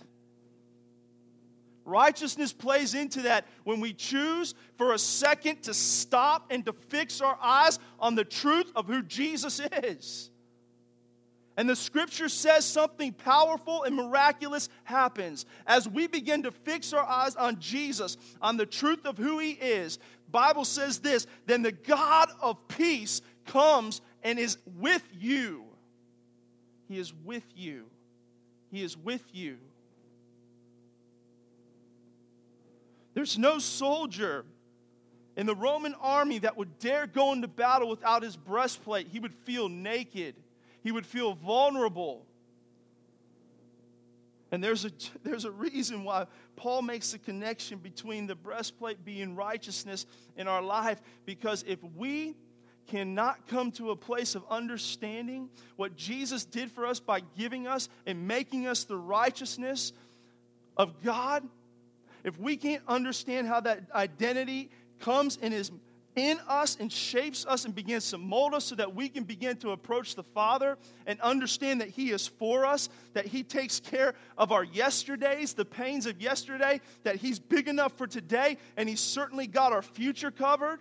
Righteousness 1.86 2.52
plays 2.52 2.92
into 2.92 3.22
that 3.22 3.46
when 3.64 3.80
we 3.80 3.94
choose 3.94 4.54
for 4.76 4.92
a 4.92 4.98
second 4.98 5.62
to 5.62 5.72
stop 5.72 6.48
and 6.50 6.66
to 6.66 6.74
fix 6.74 7.22
our 7.22 7.38
eyes 7.40 7.78
on 7.98 8.14
the 8.14 8.26
truth 8.26 8.70
of 8.76 8.86
who 8.86 9.02
Jesus 9.02 9.58
is. 9.82 10.28
And 11.58 11.68
the 11.68 11.74
scripture 11.74 12.28
says 12.28 12.64
something 12.64 13.12
powerful 13.12 13.82
and 13.82 13.96
miraculous 13.96 14.68
happens. 14.84 15.44
As 15.66 15.88
we 15.88 16.06
begin 16.06 16.44
to 16.44 16.52
fix 16.52 16.92
our 16.92 17.04
eyes 17.04 17.34
on 17.34 17.58
Jesus, 17.58 18.16
on 18.40 18.56
the 18.56 18.64
truth 18.64 19.04
of 19.04 19.18
who 19.18 19.40
he 19.40 19.50
is, 19.50 19.98
Bible 20.30 20.64
says 20.64 21.00
this, 21.00 21.26
then 21.46 21.62
the 21.62 21.72
God 21.72 22.28
of 22.40 22.68
peace 22.68 23.22
comes 23.44 24.00
and 24.22 24.38
is 24.38 24.56
with 24.78 25.02
you. 25.18 25.64
He 26.86 26.96
is 26.96 27.12
with 27.24 27.42
you. 27.56 27.86
He 28.70 28.84
is 28.84 28.96
with 28.96 29.24
you. 29.32 29.58
There's 33.14 33.36
no 33.36 33.58
soldier 33.58 34.44
in 35.36 35.46
the 35.46 35.56
Roman 35.56 35.94
army 36.00 36.38
that 36.38 36.56
would 36.56 36.78
dare 36.78 37.08
go 37.08 37.32
into 37.32 37.48
battle 37.48 37.88
without 37.88 38.22
his 38.22 38.36
breastplate. 38.36 39.08
He 39.08 39.18
would 39.18 39.34
feel 39.34 39.68
naked, 39.68 40.36
he 40.88 40.92
would 40.92 41.04
feel 41.04 41.35
vulnerable. 41.35 42.25
And 44.50 44.64
there's 44.64 44.87
a, 44.87 44.90
there's 45.23 45.45
a 45.45 45.50
reason 45.50 46.02
why 46.02 46.25
Paul 46.57 46.80
makes 46.80 47.12
the 47.12 47.18
connection 47.18 47.76
between 47.76 48.26
the 48.26 48.35
breastplate 48.35 49.04
being 49.04 49.37
righteousness 49.37 50.07
in 50.38 50.49
our 50.49 50.62
life. 50.62 50.99
Because 51.26 51.62
if 51.68 51.78
we 51.95 52.37
cannot 52.87 53.47
come 53.49 53.71
to 53.73 53.90
a 53.90 53.97
place 53.97 54.35
of 54.35 54.45
understanding 54.49 55.50
what 55.76 55.95
Jesus 55.95 56.47
did 56.47 56.73
for 56.73 56.87
us 56.87 57.00
by 57.00 57.21
giving 57.37 57.66
us 57.66 57.90
and 58.07 58.26
making 58.26 58.66
us 58.66 58.85
the 58.85 58.97
righteousness 58.97 59.92
of 60.78 61.02
God, 61.02 61.47
if 62.25 62.38
we 62.40 62.57
can't 62.57 62.83
understand 62.88 63.47
how 63.47 63.61
that 63.61 63.83
identity 63.95 64.71
comes 65.00 65.38
and 65.42 65.52
is 65.52 65.71
in 66.18 66.38
us 66.48 66.76
and 66.80 66.92
shapes 66.92 67.46
us 67.46 67.64
and 67.64 67.75
begins 67.75 68.10
to 68.10 68.18
mold 68.18 68.54
us 68.54 68.64
so 68.64 68.75
that 68.75 68.94
we 68.94 69.08
can 69.08 69.25
begin 69.25 69.56
to 69.58 69.70
approach 69.70 70.14
the 70.14 70.22
Father 70.22 70.76
and 71.06 71.20
understand 71.20 71.80
that 71.80 71.88
He 71.88 72.10
is 72.10 72.26
for 72.26 72.66
us, 72.66 72.88
that 73.14 73.26
He 73.26 73.42
takes 73.42 73.80
care 73.80 74.14
of 74.37 74.52
our 74.52 74.64
yesterdays, 74.64 75.54
the 75.54 75.64
pains 75.64 76.06
of 76.06 76.20
yesterday, 76.20 76.80
that 77.04 77.16
He's 77.16 77.38
big 77.38 77.68
enough 77.68 77.92
for 77.96 78.06
today, 78.06 78.58
and 78.76 78.88
He's 78.88 79.00
certainly 79.00 79.46
got 79.46 79.72
our 79.72 79.82
future 79.82 80.30
covered. 80.30 80.80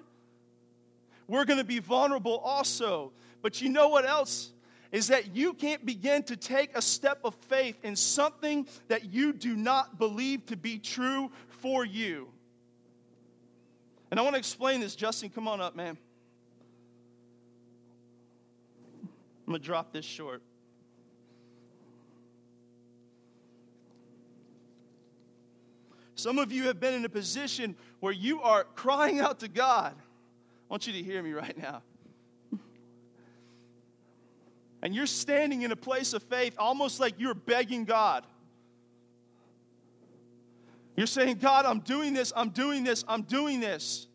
We're 1.28 1.46
going 1.46 1.60
to 1.60 1.66
be 1.66 1.80
vulnerable 1.80 2.38
also. 2.38 3.12
But 3.42 3.62
you 3.62 3.70
know 3.70 3.90
what 3.90 4.06
else? 4.06 4.52
is 4.92 5.08
that 5.08 5.36
you 5.36 5.54
can't 5.54 5.86
begin 5.86 6.24
to 6.24 6.38
take 6.38 6.76
a 6.76 6.82
step 6.82 7.20
of 7.26 7.36
faith 7.36 7.78
in 7.84 7.96
something 7.96 8.66
that 8.88 9.06
you 9.14 9.34
do 9.34 9.56
not 9.56 10.00
believe 10.00 10.46
to 10.46 10.56
be 10.56 10.80
true 10.80 11.30
for 11.50 11.86
you. 11.86 12.30
And 14.10 14.20
I 14.20 14.24
want 14.24 14.36
to 14.36 14.40
explain 14.40 14.80
this. 14.80 14.96
Justin, 14.96 15.30
come 15.30 15.48
on 15.48 15.62
up, 15.62 15.76
man. 15.76 15.98
I'm 19.46 19.54
going 19.54 19.60
to 19.60 19.66
drop 19.66 19.92
this 19.94 20.06
short. 20.06 20.42
Some 26.16 26.40
of 26.40 26.52
you 26.52 26.64
have 26.64 26.80
been 26.80 26.94
in 26.94 27.06
a 27.06 27.10
position 27.10 27.76
where 28.00 28.14
you 28.14 28.42
are 28.42 28.64
crying 28.64 29.20
out 29.20 29.40
to 29.42 29.48
God. 29.48 29.94
I 29.96 30.74
want 30.74 30.88
you 30.88 30.94
to 30.94 31.04
hear 31.04 31.22
me 31.22 31.32
right 31.32 31.58
now 31.58 31.84
and 34.82 34.96
you're 34.96 35.06
standing 35.06 35.64
in 35.64 35.72
a 35.72 35.76
place 35.76 36.14
of 36.14 36.24
faith 36.24 36.56
almost 36.58 37.00
like 37.00 37.16
you're 37.18 37.34
begging 37.34 37.86
God. 37.86 38.26
You're 40.98 41.08
saying, 41.08 41.38
God, 41.38 41.66
I'm 41.66 41.80
doing 41.80 42.14
this, 42.14 42.34
I'm 42.36 42.50
doing 42.50 42.84
this, 42.84 43.06
I'm 43.08 43.22
doing 43.22 43.62
this 43.62 44.08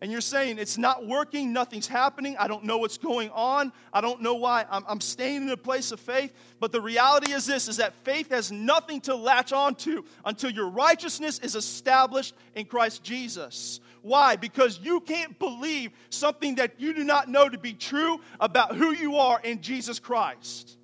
and 0.00 0.12
you're 0.12 0.20
saying 0.20 0.58
it's 0.58 0.78
not 0.78 1.06
working, 1.06 1.52
nothing's 1.52 1.88
happening, 1.88 2.36
I 2.38 2.46
don't 2.46 2.64
know 2.64 2.78
what's 2.78 2.98
going 2.98 3.30
on, 3.30 3.72
I 3.92 4.00
don't 4.00 4.22
know 4.22 4.34
why, 4.34 4.64
I'm, 4.70 4.84
I'm 4.88 5.00
staying 5.00 5.42
in 5.42 5.48
a 5.50 5.56
place 5.56 5.90
of 5.90 5.98
faith. 5.98 6.32
But 6.60 6.70
the 6.70 6.80
reality 6.80 7.32
is 7.32 7.46
this 7.46 7.68
is 7.68 7.78
that 7.78 7.94
faith 8.04 8.30
has 8.30 8.52
nothing 8.52 9.00
to 9.02 9.16
latch 9.16 9.52
onto 9.52 10.04
until 10.24 10.50
your 10.50 10.68
righteousness 10.68 11.40
is 11.40 11.56
established 11.56 12.34
in 12.54 12.66
Christ 12.66 13.02
Jesus. 13.02 13.80
Why? 14.02 14.36
Because 14.36 14.78
you 14.80 15.00
can't 15.00 15.36
believe 15.38 15.90
something 16.10 16.54
that 16.56 16.80
you 16.80 16.94
do 16.94 17.02
not 17.02 17.28
know 17.28 17.48
to 17.48 17.58
be 17.58 17.72
true 17.72 18.20
about 18.38 18.76
who 18.76 18.92
you 18.92 19.16
are 19.16 19.40
in 19.42 19.60
Jesus 19.60 19.98
Christ. 19.98 20.76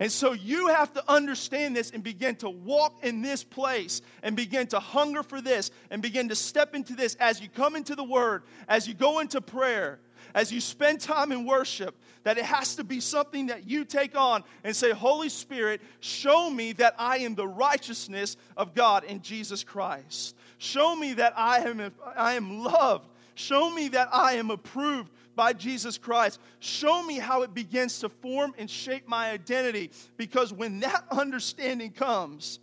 And 0.00 0.10
so 0.10 0.32
you 0.32 0.68
have 0.68 0.94
to 0.94 1.04
understand 1.12 1.76
this 1.76 1.90
and 1.90 2.02
begin 2.02 2.34
to 2.36 2.48
walk 2.48 3.04
in 3.04 3.20
this 3.20 3.44
place 3.44 4.00
and 4.22 4.34
begin 4.34 4.66
to 4.68 4.80
hunger 4.80 5.22
for 5.22 5.42
this 5.42 5.70
and 5.90 6.00
begin 6.00 6.30
to 6.30 6.34
step 6.34 6.74
into 6.74 6.94
this 6.94 7.16
as 7.16 7.38
you 7.42 7.50
come 7.50 7.76
into 7.76 7.94
the 7.94 8.02
Word, 8.02 8.42
as 8.66 8.88
you 8.88 8.94
go 8.94 9.18
into 9.18 9.42
prayer, 9.42 10.00
as 10.34 10.50
you 10.50 10.58
spend 10.58 11.02
time 11.02 11.32
in 11.32 11.44
worship, 11.44 11.94
that 12.22 12.38
it 12.38 12.46
has 12.46 12.76
to 12.76 12.84
be 12.84 12.98
something 12.98 13.48
that 13.48 13.68
you 13.68 13.84
take 13.84 14.16
on 14.16 14.42
and 14.64 14.74
say, 14.74 14.90
Holy 14.90 15.28
Spirit, 15.28 15.82
show 16.00 16.48
me 16.48 16.72
that 16.72 16.94
I 16.98 17.18
am 17.18 17.34
the 17.34 17.46
righteousness 17.46 18.38
of 18.56 18.74
God 18.74 19.04
in 19.04 19.20
Jesus 19.20 19.62
Christ. 19.62 20.34
Show 20.56 20.96
me 20.96 21.12
that 21.14 21.34
I 21.36 21.58
am, 21.58 21.92
I 22.16 22.34
am 22.34 22.64
loved. 22.64 23.06
Show 23.34 23.70
me 23.70 23.88
that 23.88 24.08
I 24.12 24.34
am 24.34 24.50
approved 24.50 25.10
by 25.40 25.54
Jesus 25.54 25.96
Christ. 25.96 26.38
Show 26.58 27.02
me 27.02 27.18
how 27.18 27.40
it 27.40 27.54
begins 27.54 28.00
to 28.00 28.10
form 28.10 28.54
and 28.58 28.68
shape 28.68 29.08
my 29.08 29.30
identity. 29.30 29.90
Because 30.18 30.52
when 30.52 30.80
that 30.80 31.06
understanding 31.10 31.92
comes, 31.92 32.58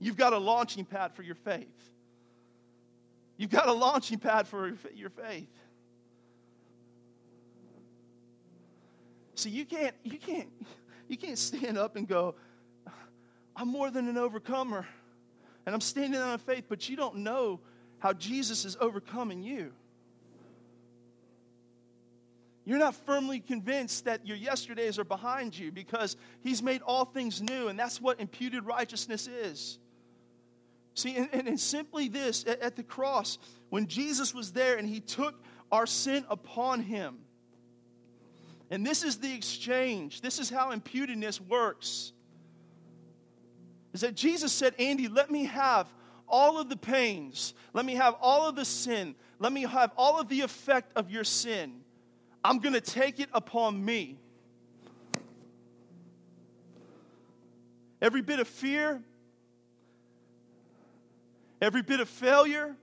you've 0.00 0.16
got 0.16 0.32
a 0.32 0.38
launching 0.38 0.84
pad 0.84 1.12
for 1.14 1.22
your 1.22 1.36
faith. 1.36 1.68
You've 3.36 3.50
got 3.50 3.68
a 3.68 3.72
launching 3.72 4.18
pad 4.18 4.48
for 4.48 4.74
your 4.92 5.10
faith. 5.10 5.46
See, 9.36 9.50
you 9.50 9.66
can't, 9.66 9.94
you 10.02 10.18
can't, 10.18 10.48
you 11.06 11.16
can't 11.16 11.38
stand 11.38 11.78
up 11.78 11.94
and 11.94 12.08
go, 12.08 12.34
I'm 13.54 13.68
more 13.68 13.92
than 13.92 14.08
an 14.08 14.18
overcomer. 14.18 14.84
And 15.64 15.72
I'm 15.76 15.80
standing 15.80 16.20
on 16.20 16.38
faith, 16.38 16.64
but 16.68 16.88
you 16.88 16.96
don't 16.96 17.18
know 17.18 17.60
how 18.00 18.14
Jesus 18.14 18.64
is 18.64 18.76
overcoming 18.80 19.44
you. 19.44 19.70
You're 22.66 22.78
not 22.78 22.94
firmly 22.94 23.40
convinced 23.40 24.04
that 24.04 24.26
your 24.26 24.36
yesterdays 24.36 24.98
are 24.98 25.04
behind 25.04 25.58
you 25.58 25.72
because 25.72 26.16
He's 26.42 26.62
made 26.62 26.82
all 26.82 27.06
things 27.06 27.40
new, 27.40 27.68
and 27.68 27.78
that's 27.78 28.00
what 28.00 28.20
imputed 28.20 28.66
righteousness 28.66 29.26
is. 29.26 29.78
See, 30.94 31.16
and, 31.16 31.28
and, 31.32 31.48
and 31.48 31.60
simply 31.60 32.08
this 32.08 32.44
at, 32.46 32.60
at 32.60 32.76
the 32.76 32.82
cross, 32.82 33.38
when 33.70 33.86
Jesus 33.86 34.34
was 34.34 34.52
there 34.52 34.76
and 34.76 34.86
He 34.86 35.00
took 35.00 35.40
our 35.70 35.86
sin 35.86 36.24
upon 36.28 36.80
him. 36.80 37.18
And 38.70 38.84
this 38.84 39.02
is 39.02 39.18
the 39.18 39.32
exchange. 39.32 40.20
This 40.20 40.38
is 40.38 40.50
how 40.50 40.72
imputedness 40.72 41.40
works. 41.40 42.12
Is 43.92 44.00
that 44.00 44.14
Jesus 44.14 44.52
said, 44.52 44.74
Andy, 44.78 45.08
let 45.08 45.30
me 45.30 45.44
have 45.44 45.88
all 46.28 46.58
of 46.58 46.68
the 46.68 46.76
pains. 46.76 47.54
Let 47.72 47.84
me 47.84 47.94
have 47.94 48.16
all 48.20 48.48
of 48.48 48.56
the 48.56 48.64
sin. 48.64 49.14
Let 49.38 49.52
me 49.52 49.62
have 49.62 49.92
all 49.96 50.20
of 50.20 50.28
the 50.28 50.40
effect 50.40 50.92
of 50.96 51.10
your 51.10 51.24
sin. 51.24 51.80
I'm 52.46 52.60
going 52.60 52.74
to 52.74 52.80
take 52.80 53.18
it 53.18 53.28
upon 53.32 53.84
me. 53.84 54.18
Every 58.00 58.22
bit 58.22 58.38
of 58.38 58.46
fear, 58.46 59.02
every 61.60 61.82
bit 61.82 61.98
of 61.98 62.08
failure, 62.08 62.76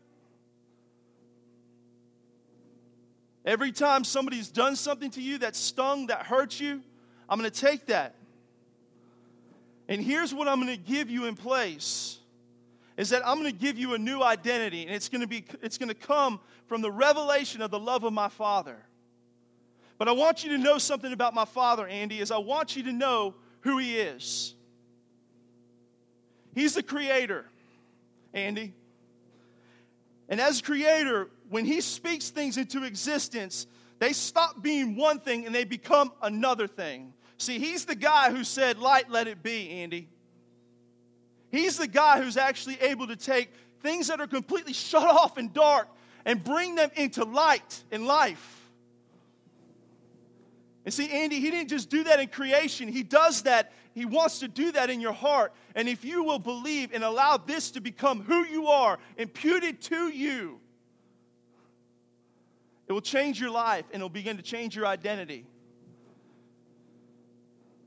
every 3.45 3.71
time 3.71 4.03
somebody's 4.03 4.49
done 4.49 4.75
something 4.75 5.09
to 5.11 5.21
you 5.21 5.37
that 5.37 5.55
stung, 5.55 6.07
that 6.07 6.25
hurt 6.25 6.59
you, 6.59 6.81
I'm 7.29 7.39
going 7.39 7.49
to 7.49 7.61
take 7.61 7.85
that. 7.85 8.15
And 9.87 10.01
here's 10.01 10.33
what 10.33 10.49
I'm 10.49 10.61
going 10.61 10.75
to 10.75 10.91
give 10.91 11.09
you 11.09 11.23
in 11.23 11.37
place 11.37 12.19
is 12.97 13.11
that 13.11 13.25
I'm 13.25 13.39
going 13.39 13.49
to 13.49 13.57
give 13.57 13.77
you 13.77 13.93
a 13.93 13.97
new 13.97 14.23
identity 14.23 14.85
and 14.85 14.91
it's 14.93 15.07
going 15.07 15.21
to 15.21 15.27
be 15.27 15.45
it's 15.61 15.77
going 15.77 15.87
to 15.87 15.95
come 15.95 16.41
from 16.67 16.81
the 16.81 16.91
revelation 16.91 17.61
of 17.61 17.71
the 17.71 17.79
love 17.79 18.03
of 18.03 18.11
my 18.11 18.27
Father. 18.27 18.77
But 20.03 20.09
I 20.09 20.15
want 20.15 20.43
you 20.43 20.49
to 20.49 20.57
know 20.57 20.79
something 20.79 21.13
about 21.13 21.33
my 21.33 21.45
Father, 21.45 21.87
Andy, 21.87 22.19
is 22.19 22.29
I 22.29 22.37
want 22.37 22.75
you 22.75 22.83
to 22.83 22.91
know 22.91 23.35
who 23.61 23.77
he 23.77 23.97
is. 23.97 24.53
He's 26.53 26.73
the 26.73 26.83
creator, 26.83 27.45
Andy. 28.33 28.73
And 30.27 30.41
as 30.41 30.61
creator, 30.61 31.29
when 31.47 31.63
he 31.63 31.79
speaks 31.79 32.31
things 32.31 32.57
into 32.57 32.83
existence, 32.83 33.65
they 33.99 34.11
stop 34.11 34.61
being 34.61 34.97
one 34.97 35.21
thing 35.21 35.45
and 35.45 35.55
they 35.55 35.63
become 35.63 36.11
another 36.21 36.67
thing. 36.67 37.13
See, 37.37 37.57
he's 37.57 37.85
the 37.85 37.95
guy 37.95 38.29
who 38.29 38.43
said, 38.43 38.79
Light, 38.79 39.09
let 39.09 39.29
it 39.29 39.41
be, 39.41 39.69
Andy. 39.69 40.09
He's 41.49 41.77
the 41.77 41.87
guy 41.87 42.21
who's 42.21 42.35
actually 42.35 42.77
able 42.81 43.07
to 43.07 43.15
take 43.15 43.53
things 43.81 44.07
that 44.07 44.19
are 44.19 44.27
completely 44.27 44.73
shut 44.73 45.07
off 45.07 45.37
and 45.37 45.53
dark 45.53 45.87
and 46.25 46.43
bring 46.43 46.75
them 46.75 46.91
into 46.97 47.23
light 47.23 47.85
and 47.89 48.05
life. 48.05 48.62
And 50.85 50.93
see, 50.93 51.09
Andy, 51.09 51.39
he 51.39 51.49
didn't 51.49 51.69
just 51.69 51.89
do 51.89 52.03
that 52.03 52.19
in 52.19 52.27
creation, 52.27 52.87
he 52.87 53.03
does 53.03 53.43
that 53.43 53.71
he 53.93 54.05
wants 54.05 54.39
to 54.39 54.47
do 54.47 54.71
that 54.71 54.89
in 54.89 54.99
your 54.99 55.13
heart. 55.13 55.53
And 55.75 55.87
if 55.87 56.03
you 56.03 56.23
will 56.23 56.39
believe 56.39 56.91
and 56.93 57.03
allow 57.03 57.37
this 57.37 57.71
to 57.71 57.81
become 57.81 58.23
who 58.23 58.43
you 58.43 58.67
are, 58.67 58.97
imputed 59.17 59.81
to 59.81 60.09
you, 60.09 60.59
it 62.87 62.93
will 62.93 63.01
change 63.01 63.39
your 63.39 63.51
life 63.51 63.85
and 63.91 64.01
it'll 64.01 64.09
begin 64.09 64.37
to 64.37 64.43
change 64.43 64.75
your 64.75 64.87
identity. 64.87 65.45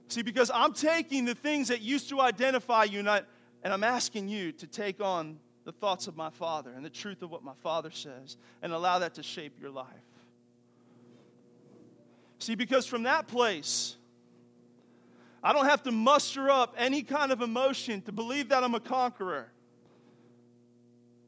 See, 0.09 0.23
because 0.23 0.51
I'm 0.55 0.73
taking 0.73 1.25
the 1.25 1.35
things 1.35 1.69
that 1.69 1.83
used 1.83 2.09
to 2.11 2.21
identify 2.21 2.85
you 2.85 3.01
and, 3.01 3.11
I, 3.11 3.23
and 3.65 3.73
I'm 3.73 3.85
asking 3.85 4.29
you 4.29 4.53
to 4.53 4.67
take 4.67 5.01
on 5.01 5.39
the 5.65 5.73
thoughts 5.73 6.07
of 6.07 6.17
my 6.17 6.31
Father 6.31 6.71
and 6.71 6.85
the 6.85 6.91
truth 6.91 7.23
of 7.23 7.33
what 7.33 7.43
my 7.43 7.55
Father 7.63 7.91
says 7.91 8.37
and 8.63 8.73
allow 8.73 9.01
that 9.01 9.15
to 9.15 9.25
shape 9.25 9.61
your 9.61 9.71
life. 9.71 9.87
See, 12.39 12.55
because 12.55 12.87
from 12.87 13.05
that 13.05 13.29
place, 13.29 13.97
I 15.43 15.53
don't 15.53 15.67
have 15.67 15.83
to 15.85 15.93
muster 15.93 16.51
up 16.51 16.75
any 16.77 17.03
kind 17.03 17.33
of 17.33 17.41
emotion 17.41 18.03
to 18.03 18.13
believe 18.13 18.49
that 18.49 18.65
I'm 18.65 18.75
a 18.75 18.81
conqueror. 18.81 19.49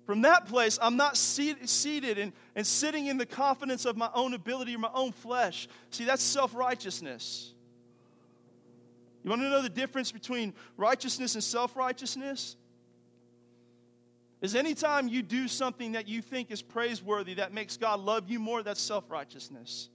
From 0.06 0.22
that 0.22 0.46
place, 0.46 0.78
I'm 0.80 0.96
not 0.96 1.16
seated 1.16 2.18
and, 2.18 2.32
and 2.56 2.66
sitting 2.66 3.06
in 3.06 3.18
the 3.18 3.26
confidence 3.26 3.84
of 3.84 3.96
my 3.96 4.08
own 4.14 4.32
ability 4.34 4.74
or 4.74 4.78
my 4.78 4.90
own 4.94 5.12
flesh. 5.12 5.68
See, 5.90 6.04
that's 6.04 6.22
self 6.22 6.54
righteousness. 6.54 7.52
You 9.22 9.30
want 9.30 9.42
to 9.42 9.50
know 9.50 9.60
the 9.60 9.68
difference 9.68 10.10
between 10.10 10.54
righteousness 10.76 11.34
and 11.34 11.44
self 11.44 11.76
righteousness? 11.76 12.56
Is 14.40 14.54
anytime 14.54 15.08
you 15.08 15.22
do 15.22 15.48
something 15.48 15.92
that 15.92 16.08
you 16.08 16.22
think 16.22 16.50
is 16.50 16.62
praiseworthy 16.62 17.34
that 17.34 17.52
makes 17.52 17.76
God 17.76 18.00
love 18.00 18.30
you 18.30 18.38
more, 18.38 18.62
that's 18.62 18.80
self 18.80 19.10
righteousness. 19.10 19.90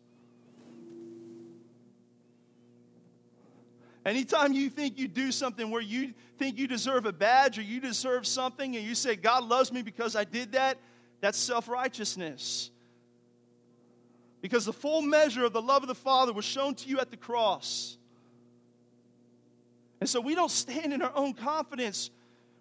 Anytime 4.05 4.51
you 4.51 4.69
think 4.69 4.97
you 4.97 5.07
do 5.07 5.31
something 5.31 5.71
where 5.71 5.81
you 5.81 6.13
think 6.37 6.57
you 6.57 6.67
deserve 6.67 7.05
a 7.05 7.13
badge 7.13 7.57
or 7.57 7.61
you 7.61 7.79
deserve 7.79 8.27
something 8.27 8.75
and 8.75 8.85
you 8.85 8.95
say, 8.95 9.15
God 9.15 9.45
loves 9.45 9.71
me 9.71 9.81
because 9.81 10.15
I 10.15 10.25
did 10.25 10.51
that, 10.53 10.77
that's 11.21 11.37
self 11.37 11.69
righteousness. 11.69 12.69
Because 14.41 14.65
the 14.65 14.73
full 14.73 15.01
measure 15.01 15.45
of 15.45 15.53
the 15.53 15.61
love 15.61 15.83
of 15.83 15.87
the 15.87 15.95
Father 15.95 16.33
was 16.33 16.43
shown 16.43 16.75
to 16.75 16.89
you 16.89 16.99
at 16.99 17.11
the 17.11 17.17
cross. 17.17 17.97
And 20.01 20.09
so 20.09 20.19
we 20.19 20.35
don't 20.35 20.51
stand 20.51 20.91
in 20.91 21.01
our 21.01 21.13
own 21.15 21.33
confidence. 21.33 22.09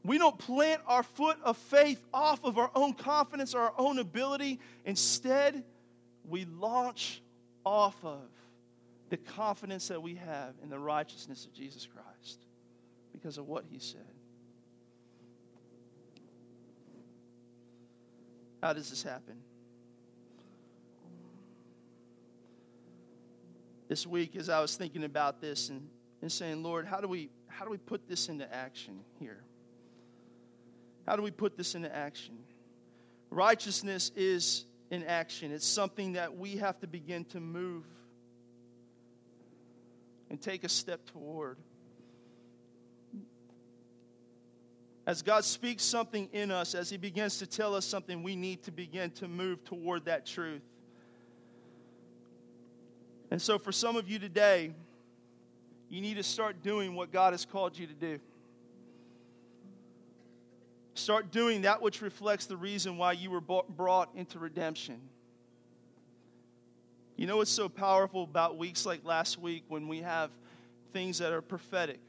We 0.05 0.17
don't 0.17 0.39
plant 0.39 0.81
our 0.87 1.03
foot 1.03 1.39
of 1.43 1.57
faith 1.57 2.01
off 2.15 2.45
of 2.45 2.57
our 2.57 2.71
own 2.77 2.93
confidence 2.93 3.53
or 3.53 3.63
our 3.63 3.75
own 3.79 3.99
ability. 3.99 4.61
Instead, 4.85 5.65
we 6.29 6.45
launch 6.45 7.21
off 7.65 7.97
of 8.05 8.21
the 9.13 9.19
confidence 9.19 9.89
that 9.89 10.03
we 10.03 10.15
have 10.15 10.55
in 10.63 10.71
the 10.71 10.79
righteousness 10.79 11.45
of 11.45 11.53
Jesus 11.53 11.87
Christ 11.87 12.47
because 13.13 13.37
of 13.37 13.47
what 13.47 13.67
he 13.71 13.79
said. 13.79 14.01
How 18.63 18.73
does 18.73 18.89
this 18.89 19.03
happen? 19.03 19.37
This 23.87 24.07
week, 24.07 24.35
as 24.35 24.49
I 24.49 24.63
was 24.63 24.77
thinking 24.77 25.05
about 25.05 25.43
this 25.43 25.69
and, 25.69 25.91
and 26.23 26.33
saying, 26.33 26.63
Lord, 26.63 26.87
how 26.87 27.03
do 27.03 27.07
we 27.07 27.29
how 27.49 27.67
do 27.67 27.71
we 27.71 27.77
put 27.77 28.09
this 28.09 28.31
into 28.31 28.51
action 28.51 29.01
here? 29.21 29.45
How 31.07 31.17
do 31.17 31.23
we 31.23 31.31
put 31.31 31.59
this 31.59 31.75
into 31.75 31.95
action? 31.95 32.39
Righteousness 33.29 34.11
is 34.17 34.65
in 34.91 35.05
action. 35.05 35.53
It's 35.53 35.67
something 35.67 36.15
that 36.15 36.35
we 36.35 36.57
have 36.57 36.81
to 36.81 36.87
begin 36.87 37.27
to 37.27 37.41
move 37.41 37.85
and 40.33 40.41
take 40.41 40.65
a 40.65 40.69
step 40.69 41.05
toward. 41.13 41.59
As 45.07 45.21
God 45.21 45.45
speaks 45.45 45.85
something 45.85 46.27
in 46.33 46.51
us, 46.51 46.75
as 46.75 46.89
He 46.89 46.97
begins 46.97 47.37
to 47.39 47.47
tell 47.47 47.75
us 47.75 47.85
something, 47.85 48.23
we 48.23 48.35
need 48.35 48.63
to 48.63 48.71
begin 48.71 49.11
to 49.13 49.29
move 49.29 49.63
toward 49.63 50.07
that 50.07 50.25
truth. 50.25 50.63
And 53.31 53.43
so, 53.43 53.59
for 53.59 53.73
some 53.73 53.97
of 53.97 54.09
you 54.09 54.19
today, 54.19 54.73
you 55.91 56.01
need 56.01 56.15
to 56.15 56.23
start 56.23 56.63
doing 56.63 56.95
what 56.95 57.13
God 57.13 57.35
has 57.35 57.45
called 57.45 57.79
you 57.79 57.87
to 57.87 57.95
do. 57.95 58.19
Start 60.95 61.31
doing 61.31 61.63
that 61.63 61.83
which 61.83 62.01
reflects 62.01 62.47
the 62.47 62.57
reason 62.57 62.97
why 62.97 63.13
you 63.13 63.31
were 63.31 63.43
brought 63.43 64.09
into 64.15 64.39
redemption. 64.39 64.99
You 67.23 67.29
know 67.29 67.37
what's 67.37 67.53
so 67.53 67.69
powerful 67.69 68.25
about 68.25 68.59
weeks 68.59 68.85
like 68.85 69.05
last 69.05 69.39
week 69.39 69.63
when 69.69 69.87
we 69.87 70.01
have 70.01 70.33
things 70.93 71.19
that 71.19 71.33
are 71.33 71.41
prophetic 71.41 72.01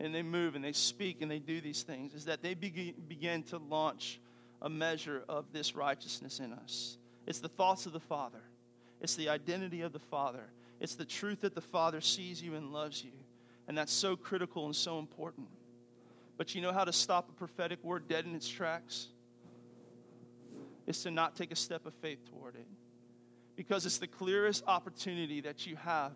and 0.00 0.14
they 0.14 0.22
move 0.22 0.54
and 0.54 0.64
they 0.64 0.72
speak 0.72 1.20
and 1.20 1.30
they 1.30 1.38
do 1.38 1.60
these 1.60 1.82
things 1.82 2.14
is 2.14 2.24
that 2.24 2.42
they 2.42 2.54
begin 2.54 3.42
to 3.42 3.58
launch 3.58 4.22
a 4.62 4.70
measure 4.70 5.22
of 5.28 5.52
this 5.52 5.76
righteousness 5.76 6.40
in 6.40 6.54
us. 6.54 6.96
It's 7.26 7.40
the 7.40 7.50
thoughts 7.50 7.84
of 7.84 7.92
the 7.92 8.00
Father, 8.00 8.40
it's 9.02 9.16
the 9.16 9.28
identity 9.28 9.82
of 9.82 9.92
the 9.92 9.98
Father, 9.98 10.44
it's 10.80 10.94
the 10.94 11.04
truth 11.04 11.42
that 11.42 11.54
the 11.54 11.60
Father 11.60 12.00
sees 12.00 12.40
you 12.40 12.54
and 12.54 12.72
loves 12.72 13.04
you. 13.04 13.12
And 13.66 13.76
that's 13.76 13.92
so 13.92 14.16
critical 14.16 14.64
and 14.64 14.74
so 14.74 14.98
important. 14.98 15.48
But 16.38 16.54
you 16.54 16.62
know 16.62 16.72
how 16.72 16.84
to 16.84 16.92
stop 16.94 17.28
a 17.28 17.32
prophetic 17.34 17.84
word 17.84 18.08
dead 18.08 18.24
in 18.24 18.34
its 18.34 18.48
tracks? 18.48 19.08
It's 20.86 21.02
to 21.02 21.10
not 21.10 21.36
take 21.36 21.52
a 21.52 21.56
step 21.56 21.84
of 21.84 21.92
faith 21.92 22.20
toward 22.30 22.54
it 22.54 22.64
because 23.58 23.84
it's 23.84 23.98
the 23.98 24.06
clearest 24.06 24.62
opportunity 24.68 25.40
that 25.40 25.66
you 25.66 25.74
have 25.74 26.12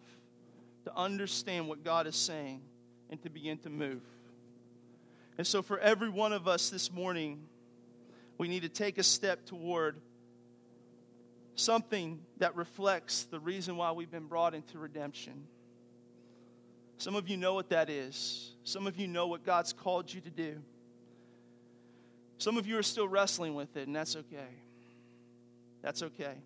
to 0.84 0.96
understand 0.96 1.68
what 1.68 1.82
God 1.82 2.06
is 2.06 2.14
saying 2.14 2.62
and 3.10 3.20
to 3.24 3.30
begin 3.30 3.58
to 3.58 3.68
move. 3.68 4.00
And 5.36 5.44
so, 5.44 5.60
for 5.60 5.76
every 5.80 6.08
one 6.08 6.32
of 6.32 6.46
us 6.46 6.70
this 6.70 6.92
morning, 6.92 7.42
we 8.38 8.46
need 8.46 8.62
to 8.62 8.68
take 8.68 8.96
a 8.96 9.02
step 9.02 9.44
toward 9.44 9.96
something 11.56 12.20
that 12.38 12.54
reflects 12.54 13.24
the 13.24 13.40
reason 13.40 13.76
why 13.76 13.90
we've 13.90 14.10
been 14.10 14.26
brought 14.26 14.54
into 14.54 14.78
redemption. 14.78 15.48
Some 16.96 17.16
of 17.16 17.28
you 17.28 17.36
know 17.36 17.54
what 17.54 17.70
that 17.70 17.90
is. 17.90 18.52
Some 18.62 18.86
of 18.86 18.96
you 19.00 19.08
know 19.08 19.26
what 19.26 19.44
God's 19.44 19.72
called 19.72 20.14
you 20.14 20.20
to 20.20 20.30
do. 20.30 20.62
Some 22.38 22.56
of 22.56 22.68
you 22.68 22.78
are 22.78 22.84
still 22.84 23.08
wrestling 23.08 23.56
with 23.56 23.76
it, 23.76 23.88
and 23.88 23.96
that's 23.96 24.14
okay. 24.14 24.48
That's 25.82 26.04
okay. 26.04 26.36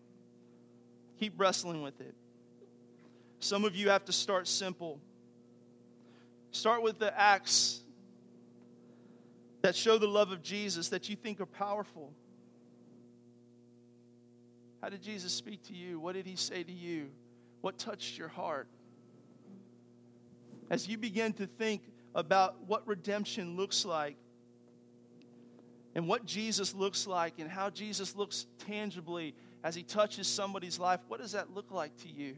Keep 1.18 1.34
wrestling 1.38 1.82
with 1.82 2.00
it. 2.00 2.14
Some 3.40 3.64
of 3.64 3.76
you 3.76 3.90
have 3.90 4.04
to 4.06 4.12
start 4.12 4.48
simple. 4.48 5.00
Start 6.50 6.82
with 6.82 6.98
the 6.98 7.18
acts 7.18 7.80
that 9.62 9.74
show 9.74 9.98
the 9.98 10.06
love 10.06 10.32
of 10.32 10.42
Jesus 10.42 10.88
that 10.90 11.08
you 11.08 11.16
think 11.16 11.40
are 11.40 11.46
powerful. 11.46 12.12
How 14.80 14.88
did 14.88 15.02
Jesus 15.02 15.32
speak 15.32 15.62
to 15.64 15.74
you? 15.74 15.98
What 15.98 16.14
did 16.14 16.26
he 16.26 16.36
say 16.36 16.62
to 16.62 16.72
you? 16.72 17.10
What 17.60 17.78
touched 17.78 18.16
your 18.16 18.28
heart? 18.28 18.68
As 20.70 20.86
you 20.86 20.98
begin 20.98 21.32
to 21.34 21.46
think 21.46 21.82
about 22.14 22.56
what 22.66 22.86
redemption 22.86 23.56
looks 23.56 23.84
like 23.84 24.16
and 25.94 26.06
what 26.06 26.24
Jesus 26.24 26.74
looks 26.74 27.06
like 27.06 27.34
and 27.38 27.50
how 27.50 27.70
Jesus 27.70 28.14
looks 28.16 28.46
tangibly 28.66 29.34
as 29.66 29.74
he 29.74 29.82
touches 29.82 30.28
somebody's 30.28 30.78
life, 30.78 31.00
what 31.08 31.20
does 31.20 31.32
that 31.32 31.52
look 31.52 31.72
like 31.72 31.96
to 31.96 32.08
you? 32.08 32.36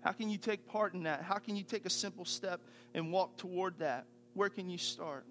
How 0.00 0.12
can 0.12 0.30
you 0.30 0.38
take 0.38 0.64
part 0.68 0.94
in 0.94 1.02
that? 1.02 1.24
How 1.24 1.38
can 1.38 1.56
you 1.56 1.64
take 1.64 1.84
a 1.86 1.90
simple 1.90 2.24
step 2.24 2.60
and 2.94 3.10
walk 3.10 3.36
toward 3.36 3.80
that? 3.80 4.06
Where 4.34 4.48
can 4.48 4.70
you 4.70 4.78
start? 4.78 5.26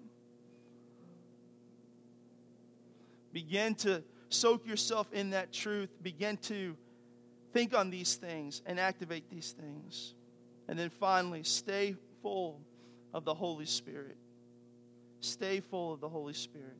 Begin 3.32 3.74
to 3.76 4.04
soak 4.28 4.66
yourself 4.66 5.10
in 5.10 5.30
that 5.30 5.54
truth. 5.54 5.88
Begin 6.02 6.36
to 6.42 6.76
think 7.54 7.74
on 7.74 7.88
these 7.88 8.16
things 8.16 8.60
and 8.66 8.78
activate 8.78 9.30
these 9.30 9.52
things. 9.52 10.12
And 10.68 10.78
then 10.78 10.90
finally, 10.90 11.44
stay 11.44 11.96
full 12.20 12.60
of 13.14 13.24
the 13.24 13.32
Holy 13.32 13.64
Spirit. 13.64 14.18
Stay 15.20 15.60
full 15.60 15.94
of 15.94 16.00
the 16.02 16.10
Holy 16.10 16.34
Spirit. 16.34 16.76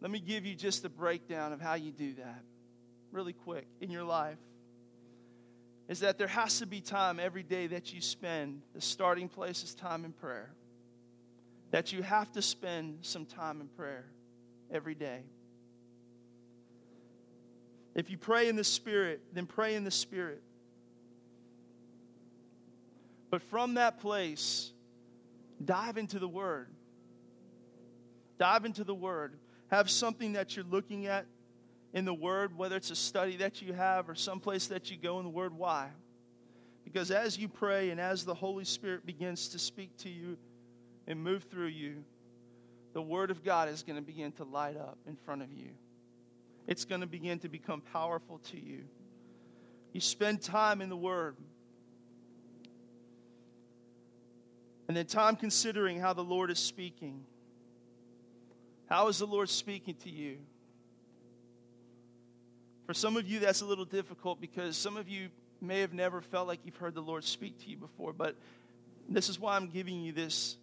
Let 0.00 0.10
me 0.10 0.20
give 0.20 0.46
you 0.46 0.54
just 0.54 0.84
a 0.84 0.88
breakdown 0.88 1.52
of 1.52 1.60
how 1.60 1.74
you 1.74 1.90
do 1.90 2.14
that, 2.14 2.42
really 3.10 3.32
quick, 3.32 3.66
in 3.80 3.90
your 3.90 4.04
life. 4.04 4.38
Is 5.88 6.00
that 6.00 6.18
there 6.18 6.28
has 6.28 6.58
to 6.58 6.66
be 6.66 6.80
time 6.80 7.18
every 7.18 7.42
day 7.42 7.66
that 7.68 7.92
you 7.92 8.00
spend. 8.00 8.62
The 8.74 8.80
starting 8.80 9.28
place 9.28 9.64
is 9.64 9.74
time 9.74 10.04
in 10.04 10.12
prayer. 10.12 10.50
That 11.70 11.92
you 11.92 12.02
have 12.02 12.30
to 12.32 12.42
spend 12.42 12.98
some 13.02 13.24
time 13.24 13.60
in 13.60 13.68
prayer 13.68 14.04
every 14.70 14.94
day. 14.94 15.20
If 17.94 18.10
you 18.10 18.18
pray 18.18 18.48
in 18.48 18.56
the 18.56 18.64
Spirit, 18.64 19.20
then 19.32 19.46
pray 19.46 19.74
in 19.74 19.82
the 19.82 19.90
Spirit. 19.90 20.42
But 23.30 23.42
from 23.42 23.74
that 23.74 23.98
place, 24.00 24.70
dive 25.64 25.98
into 25.98 26.18
the 26.18 26.28
Word. 26.28 26.68
Dive 28.38 28.64
into 28.64 28.84
the 28.84 28.94
Word. 28.94 29.36
Have 29.68 29.90
something 29.90 30.32
that 30.32 30.56
you're 30.56 30.64
looking 30.64 31.06
at 31.06 31.26
in 31.92 32.04
the 32.04 32.14
Word, 32.14 32.56
whether 32.56 32.76
it's 32.76 32.90
a 32.90 32.96
study 32.96 33.36
that 33.36 33.62
you 33.62 33.72
have 33.72 34.08
or 34.08 34.14
someplace 34.14 34.66
that 34.68 34.90
you 34.90 34.96
go 34.96 35.18
in 35.18 35.24
the 35.24 35.30
Word. 35.30 35.54
Why? 35.54 35.88
Because 36.84 37.10
as 37.10 37.36
you 37.36 37.48
pray 37.48 37.90
and 37.90 38.00
as 38.00 38.24
the 38.24 38.34
Holy 38.34 38.64
Spirit 38.64 39.04
begins 39.04 39.48
to 39.48 39.58
speak 39.58 39.96
to 39.98 40.08
you 40.08 40.38
and 41.06 41.22
move 41.22 41.44
through 41.44 41.66
you, 41.66 42.04
the 42.94 43.02
Word 43.02 43.30
of 43.30 43.44
God 43.44 43.68
is 43.68 43.82
going 43.82 43.96
to 43.96 44.02
begin 44.02 44.32
to 44.32 44.44
light 44.44 44.76
up 44.76 44.98
in 45.06 45.16
front 45.16 45.42
of 45.42 45.52
you. 45.52 45.68
It's 46.66 46.84
going 46.84 47.00
to 47.00 47.06
begin 47.06 47.38
to 47.40 47.48
become 47.48 47.80
powerful 47.80 48.38
to 48.50 48.58
you. 48.58 48.84
You 49.92 50.00
spend 50.00 50.42
time 50.42 50.80
in 50.80 50.88
the 50.88 50.96
Word. 50.96 51.36
And 54.86 54.96
then 54.96 55.06
time 55.06 55.36
considering 55.36 56.00
how 56.00 56.14
the 56.14 56.24
Lord 56.24 56.50
is 56.50 56.58
speaking. 56.58 57.24
How 58.88 59.08
is 59.08 59.18
the 59.18 59.26
Lord 59.26 59.50
speaking 59.50 59.94
to 60.04 60.10
you? 60.10 60.38
For 62.86 62.94
some 62.94 63.18
of 63.18 63.28
you, 63.28 63.40
that's 63.40 63.60
a 63.60 63.66
little 63.66 63.84
difficult 63.84 64.40
because 64.40 64.76
some 64.76 64.96
of 64.96 65.08
you 65.08 65.28
may 65.60 65.80
have 65.80 65.92
never 65.92 66.22
felt 66.22 66.48
like 66.48 66.60
you've 66.64 66.76
heard 66.76 66.94
the 66.94 67.02
Lord 67.02 67.22
speak 67.24 67.58
to 67.64 67.70
you 67.70 67.76
before, 67.76 68.14
but 68.14 68.34
this 69.08 69.28
is 69.28 69.38
why 69.38 69.56
I'm 69.56 69.68
giving 69.68 70.00
you 70.00 70.12
this, 70.12 70.56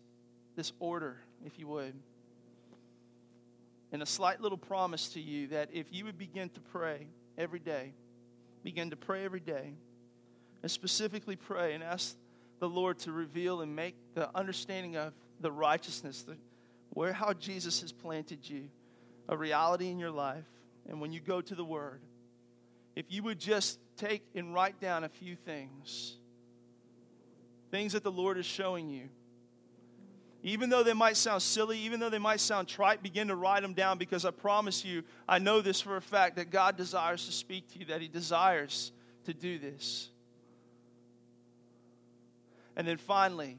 this 0.55 0.73
order, 0.79 1.17
if 1.45 1.59
you 1.59 1.67
would. 1.67 1.93
And 3.91 4.01
a 4.01 4.07
slight 4.07 4.41
little 4.41 4.57
promise 4.57 5.09
to 5.09 5.21
you 5.21 5.47
that 5.47 5.69
if 5.71 5.85
you 5.91 6.05
would 6.05 6.17
begin 6.17 6.49
to 6.49 6.59
pray 6.59 7.05
every 7.38 7.59
day, 7.59 7.93
begin 8.63 8.89
to 8.89 8.95
pray 8.95 9.23
every 9.23 9.39
day, 9.39 9.73
and 10.63 10.71
specifically 10.71 11.35
pray 11.35 11.73
and 11.75 11.83
ask 11.83 12.15
the 12.59 12.67
Lord 12.67 12.97
to 12.99 13.11
reveal 13.11 13.61
and 13.61 13.75
make 13.75 13.95
the 14.15 14.35
understanding 14.35 14.97
of 14.97 15.13
the 15.41 15.51
righteousness, 15.51 16.23
the, 16.23 16.38
where 16.91 17.13
how 17.13 17.34
Jesus 17.34 17.82
has 17.82 17.91
planted 17.91 18.50
you, 18.50 18.69
a 19.28 19.36
reality 19.38 19.89
in 19.89 20.00
your 20.00 20.12
life. 20.12 20.45
And 20.88 21.02
when 21.02 21.12
you 21.12 21.19
go 21.19 21.41
to 21.41 21.56
the 21.56 21.65
Word, 21.65 22.02
if 22.95 23.06
you 23.10 23.24
would 23.24 23.39
just 23.39 23.80
take 23.98 24.24
and 24.36 24.54
write 24.54 24.80
down 24.80 25.04
a 25.04 25.10
few 25.10 25.36
things, 25.36 26.17
things 27.71 27.93
that 27.93 28.04
the 28.04 28.12
Lord 28.12 28.38
is 28.38 28.45
showing 28.45 28.89
you. 28.89 29.10
Even 30.43 30.69
though 30.69 30.84
they 30.84 30.93
might 30.93 31.17
sound 31.17 31.41
silly, 31.41 31.80
even 31.80 32.00
though 32.00 32.10
they 32.10 32.19
might 32.19 32.39
sound 32.39 32.67
trite, 32.67 33.02
begin 33.02 33.30
to 33.30 33.36
write 33.36 33.63
them 33.63 33.74
down 33.74 33.98
because 33.98 34.26
I 34.26 34.32
promise 34.32 34.86
you, 34.86 35.04
I 35.28 35.39
know 35.39 35.60
this 35.60 35.82
for 35.82 35.98
a 35.98 36.02
fact 36.02 36.36
that 36.36 36.52
God 36.52 36.78
desires 36.78 37.26
to 37.26 37.32
speak 37.32 37.67
to 37.74 37.80
you, 37.80 37.86
that 37.86 38.00
He 38.00 38.08
desires 38.08 38.91
to 39.26 39.34
do 39.34 39.58
this. 39.58 40.10
And 42.76 42.88
then 42.88 42.98
finally, 42.98 43.58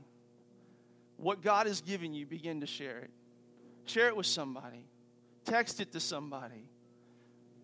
what 1.17 1.43
God 1.43 1.67
has 1.67 1.81
given 1.81 2.15
you, 2.15 2.27
begin 2.27 2.61
to 2.61 2.67
share 2.67 2.99
it. 2.99 3.11
Share 3.87 4.09
it 4.09 4.17
with 4.17 4.27
somebody, 4.27 4.85
text 5.45 5.81
it 5.81 5.93
to 5.93 6.01
somebody. 6.01 6.65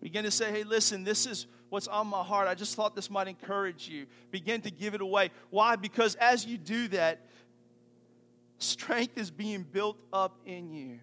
Begin 0.01 0.25
to 0.25 0.31
say, 0.31 0.51
hey, 0.51 0.63
listen, 0.63 1.05
this 1.05 1.25
is 1.25 1.47
what's 1.69 1.87
on 1.87 2.07
my 2.07 2.23
heart. 2.23 2.49
I 2.49 2.55
just 2.55 2.75
thought 2.75 2.93
this 2.93 3.09
might 3.09 3.29
encourage 3.29 3.87
you. 3.87 4.05
Begin 4.31 4.59
to 4.61 4.69
give 4.69 4.93
it 4.95 5.01
away. 5.01 5.31
Why? 5.49 5.77
Because 5.77 6.15
as 6.15 6.45
you 6.45 6.57
do 6.57 6.89
that, 6.89 7.25
strength 8.57 9.17
is 9.17 9.31
being 9.31 9.63
built 9.63 9.97
up 10.11 10.39
in 10.45 10.73
you. 10.73 10.99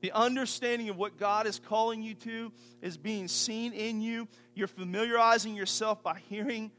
The 0.00 0.12
understanding 0.12 0.88
of 0.88 0.96
what 0.96 1.18
God 1.18 1.46
is 1.46 1.58
calling 1.58 2.02
you 2.02 2.14
to 2.14 2.52
is 2.80 2.96
being 2.96 3.28
seen 3.28 3.72
in 3.72 4.00
you. 4.00 4.26
You're 4.54 4.66
familiarizing 4.66 5.54
yourself 5.54 6.02
by 6.02 6.20
hearing 6.28 6.70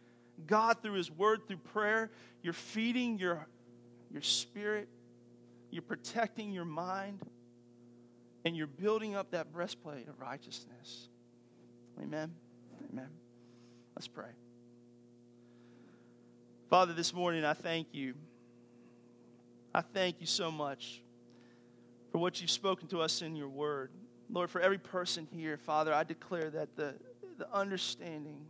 God 0.48 0.82
through 0.82 0.94
His 0.94 1.12
Word, 1.12 1.48
through 1.48 1.58
prayer. 1.58 2.12
You're 2.42 2.54
feeding 2.54 3.18
your, 3.18 3.48
your 4.16 4.24
spirit. 4.24 4.88
You're 5.70 5.82
protecting 5.82 6.52
your 6.52 6.66
mind. 6.66 7.20
And 8.46 8.56
you're 8.56 8.66
building 8.66 9.16
up 9.16 9.32
that 9.32 9.52
breastplate 9.52 10.08
of 10.08 10.20
righteousness. 10.20 11.10
Amen. 12.02 12.34
Amen. 12.92 13.10
Let's 13.96 14.08
pray. 14.08 14.30
Father, 16.70 16.94
this 16.94 17.14
morning 17.14 17.44
I 17.44 17.54
thank 17.54 17.88
you. 17.92 18.14
I 19.74 19.82
thank 19.82 20.22
you 20.22 20.28
so 20.28 20.50
much 20.50 21.02
for 22.12 22.20
what 22.20 22.40
you've 22.40 22.52
spoken 22.52 22.88
to 22.90 23.02
us 23.02 23.22
in 23.22 23.36
your 23.36 23.50
word. 23.50 23.92
Lord, 24.30 24.50
for 24.50 24.62
every 24.62 24.78
person 24.78 25.28
here, 25.30 25.58
Father, 25.58 25.94
I 25.94 26.04
declare 26.04 26.50
that 26.52 26.78
the, 26.78 26.96
the 27.38 27.54
understanding, 27.54 28.46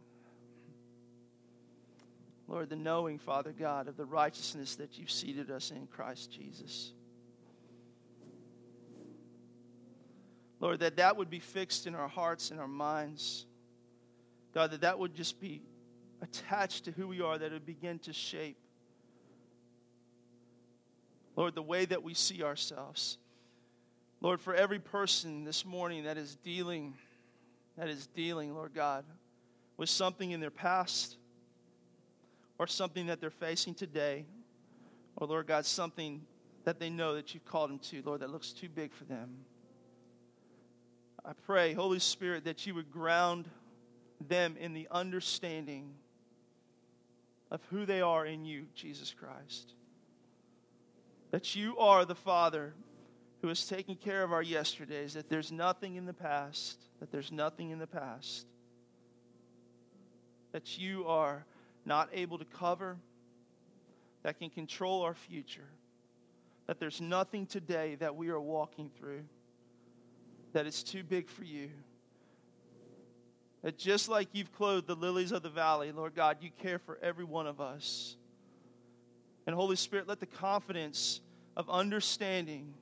Lord, 2.48 2.70
the 2.70 2.76
knowing, 2.76 3.18
Father 3.18 3.52
God, 3.58 3.88
of 3.88 3.98
the 3.98 4.06
righteousness 4.06 4.76
that 4.76 4.98
you've 4.98 5.12
seated 5.12 5.50
us 5.50 5.72
in 5.72 5.88
Christ 5.88 6.32
Jesus. 6.32 6.92
Lord, 10.60 10.80
that 10.80 10.98
that 10.98 11.18
would 11.18 11.30
be 11.30 11.40
fixed 11.40 11.88
in 11.88 11.96
our 11.96 12.08
hearts 12.08 12.52
and 12.52 12.60
our 12.60 12.68
minds. 12.68 13.46
God, 14.54 14.72
that 14.72 14.82
that 14.82 15.00
would 15.00 15.16
just 15.16 15.40
be 15.40 15.62
attached 16.22 16.86
to 16.86 16.92
who 16.92 17.08
we 17.08 17.22
are, 17.22 17.38
that 17.38 17.48
it 17.48 17.54
would 17.54 17.66
begin 17.66 18.00
to 18.00 18.14
shape, 18.14 18.58
Lord, 21.36 21.56
the 21.56 21.62
way 21.62 21.86
that 21.86 22.04
we 22.04 22.14
see 22.14 22.42
ourselves. 22.44 23.18
Lord, 24.22 24.40
for 24.40 24.56
every 24.56 24.80
person 24.80 25.44
this 25.44 25.66
morning 25.66 26.06
that 26.06 26.18
is 26.18 26.36
dealing, 26.38 26.94
that 27.78 27.90
is 27.90 28.08
dealing, 28.08 28.54
Lord 28.56 28.74
God, 28.74 29.04
with 29.76 29.90
something 29.90 30.32
in 30.32 30.40
their 30.40 30.50
past 30.50 31.18
or 32.58 32.68
something 32.68 33.08
that 33.08 33.20
they're 33.20 33.30
facing 33.30 33.74
today, 33.74 34.26
or 35.16 35.28
Lord 35.28 35.48
God, 35.48 35.66
something 35.66 36.22
that 36.64 36.80
they 36.80 36.90
know 36.90 37.16
that 37.16 37.34
you've 37.34 37.46
called 37.46 37.70
them 37.70 37.80
to, 37.80 38.02
Lord, 38.04 38.22
that 38.22 38.32
looks 38.32 38.52
too 38.52 38.70
big 38.70 38.94
for 38.94 39.04
them. 39.04 39.38
I 41.24 41.34
pray, 41.46 41.74
Holy 41.74 42.00
Spirit, 42.00 42.46
that 42.46 42.66
you 42.66 42.76
would 42.76 42.92
ground 42.92 43.50
them 44.28 44.56
in 44.60 44.74
the 44.74 44.88
understanding 44.92 45.94
of 47.52 47.62
who 47.70 47.86
they 47.86 48.02
are 48.02 48.26
in 48.26 48.46
you, 48.46 48.66
Jesus 48.74 49.14
Christ. 49.14 49.74
That 51.32 51.56
you 51.56 51.78
are 51.78 52.06
the 52.06 52.16
Father 52.16 52.74
who 53.42 53.50
is 53.50 53.66
taking 53.68 53.96
care 53.96 54.24
of 54.24 54.32
our 54.32 54.42
yesterdays, 54.42 55.14
that 55.14 55.30
there's 55.30 55.52
nothing 55.52 55.96
in 55.96 56.06
the 56.06 56.14
past, 56.14 56.80
that 57.00 57.12
there's 57.12 57.32
nothing 57.32 57.72
in 57.72 57.80
the 57.80 57.88
past 57.88 58.48
that 60.56 60.78
you 60.78 61.06
are 61.06 61.46
not 61.86 62.10
able 62.14 62.38
to 62.38 62.46
cover, 62.46 62.98
that 64.24 64.40
can 64.40 64.50
control 64.50 65.04
our 65.04 65.14
future, 65.14 65.70
that 66.68 66.80
there's 66.80 67.00
nothing 67.00 67.46
today 67.46 67.96
that 67.96 68.16
we 68.16 68.30
are 68.30 68.42
walking 68.42 68.90
through 68.98 69.24
that 70.56 70.66
it's 70.66 70.84
too 70.84 71.04
big 71.04 71.28
for 71.28 71.44
you. 71.44 71.70
That 73.62 73.78
just 73.78 74.08
like 74.08 74.30
you've 74.32 74.54
clothed 74.54 74.88
the 74.88 74.96
lilies 74.96 75.34
of 75.34 75.44
the 75.44 75.50
valley, 75.50 75.92
Lord 75.92 76.16
God, 76.16 76.38
you 76.40 76.50
care 76.62 76.80
for 76.80 76.98
every 77.04 77.26
one 77.26 77.46
of 77.46 77.60
us. 77.60 78.16
And 79.46 79.54
Holy 79.54 79.76
Spirit, 79.76 80.08
let 80.08 80.22
the 80.22 80.26
confidence 80.26 81.20
of 81.58 81.70
understanding 81.70 82.74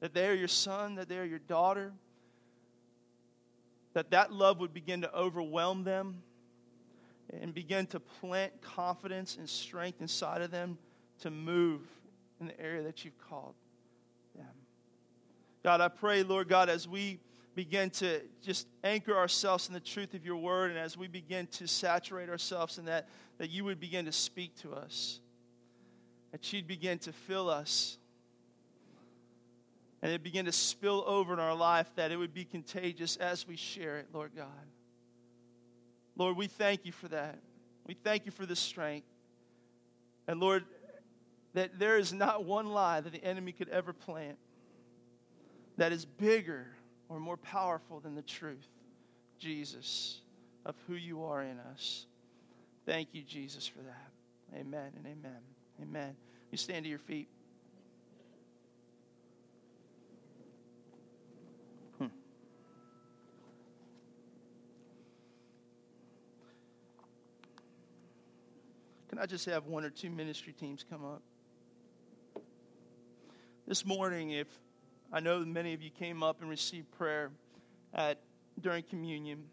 that 0.00 0.12
they 0.12 0.26
are 0.26 0.34
your 0.34 0.48
son, 0.48 0.96
that 0.96 1.08
they 1.08 1.18
are 1.18 1.24
your 1.24 1.38
daughter, 1.38 1.92
that 3.92 4.10
that 4.10 4.32
love 4.32 4.58
would 4.58 4.74
begin 4.74 5.02
to 5.02 5.14
overwhelm 5.14 5.84
them 5.84 6.22
and 7.32 7.54
begin 7.54 7.86
to 7.86 8.00
plant 8.00 8.60
confidence 8.60 9.36
and 9.36 9.48
strength 9.48 10.00
inside 10.00 10.42
of 10.42 10.50
them 10.50 10.78
to 11.20 11.30
move 11.30 11.80
in 12.40 12.46
the 12.46 12.60
area 12.60 12.82
that 12.82 13.04
you've 13.04 13.18
called 13.18 13.54
them. 14.36 14.46
God, 15.62 15.80
I 15.80 15.88
pray, 15.88 16.22
Lord 16.22 16.48
God, 16.48 16.68
as 16.68 16.86
we 16.86 17.20
begin 17.54 17.90
to 17.90 18.20
just 18.42 18.66
anchor 18.82 19.16
ourselves 19.16 19.68
in 19.68 19.74
the 19.74 19.80
truth 19.80 20.14
of 20.14 20.24
your 20.24 20.36
word 20.36 20.70
and 20.70 20.78
as 20.78 20.96
we 20.96 21.06
begin 21.06 21.46
to 21.46 21.68
saturate 21.68 22.28
ourselves 22.28 22.78
in 22.78 22.86
that, 22.86 23.08
that 23.38 23.50
you 23.50 23.64
would 23.64 23.80
begin 23.80 24.04
to 24.06 24.12
speak 24.12 24.56
to 24.56 24.74
us, 24.74 25.20
that 26.32 26.52
you'd 26.52 26.66
begin 26.66 26.98
to 26.98 27.12
fill 27.12 27.48
us 27.48 27.98
and 30.02 30.12
it 30.12 30.22
begin 30.22 30.44
to 30.44 30.52
spill 30.52 31.02
over 31.06 31.32
in 31.32 31.38
our 31.38 31.54
life, 31.54 31.90
that 31.96 32.12
it 32.12 32.16
would 32.16 32.34
be 32.34 32.44
contagious 32.44 33.16
as 33.16 33.48
we 33.48 33.56
share 33.56 33.96
it, 33.96 34.08
Lord 34.12 34.32
God. 34.36 34.48
Lord, 36.16 36.36
we 36.36 36.46
thank 36.46 36.84
you 36.84 36.92
for 36.92 37.08
that. 37.08 37.38
We 37.86 37.94
thank 37.94 38.26
you 38.26 38.32
for 38.32 38.46
the 38.46 38.56
strength. 38.56 39.06
And 40.26 40.40
Lord, 40.40 40.64
that 41.54 41.78
there 41.78 41.98
is 41.98 42.12
not 42.12 42.44
one 42.44 42.66
lie 42.66 43.00
that 43.00 43.12
the 43.12 43.22
enemy 43.24 43.52
could 43.52 43.68
ever 43.68 43.92
plant 43.92 44.38
that 45.76 45.92
is 45.92 46.04
bigger 46.04 46.66
or 47.08 47.18
more 47.20 47.36
powerful 47.36 48.00
than 48.00 48.14
the 48.14 48.22
truth, 48.22 48.68
Jesus, 49.38 50.20
of 50.64 50.74
who 50.86 50.94
you 50.94 51.24
are 51.24 51.42
in 51.42 51.58
us. 51.72 52.06
Thank 52.86 53.08
you, 53.12 53.22
Jesus, 53.22 53.66
for 53.66 53.80
that. 53.80 54.58
Amen 54.58 54.92
and 54.96 55.06
amen. 55.06 55.40
Amen. 55.82 56.16
You 56.50 56.58
stand 56.58 56.84
to 56.84 56.88
your 56.88 56.98
feet. 56.98 57.28
Can 69.14 69.22
I 69.22 69.26
just 69.26 69.46
have 69.46 69.66
one 69.66 69.84
or 69.84 69.90
two 69.90 70.10
ministry 70.10 70.52
teams 70.52 70.84
come 70.90 71.04
up? 71.04 71.22
This 73.64 73.86
morning, 73.86 74.32
if 74.32 74.48
I 75.12 75.20
know 75.20 75.38
many 75.44 75.72
of 75.72 75.80
you 75.80 75.90
came 75.90 76.24
up 76.24 76.40
and 76.40 76.50
received 76.50 76.90
prayer 76.98 77.30
at 77.94 78.18
during 78.60 78.82
communion, 78.82 79.44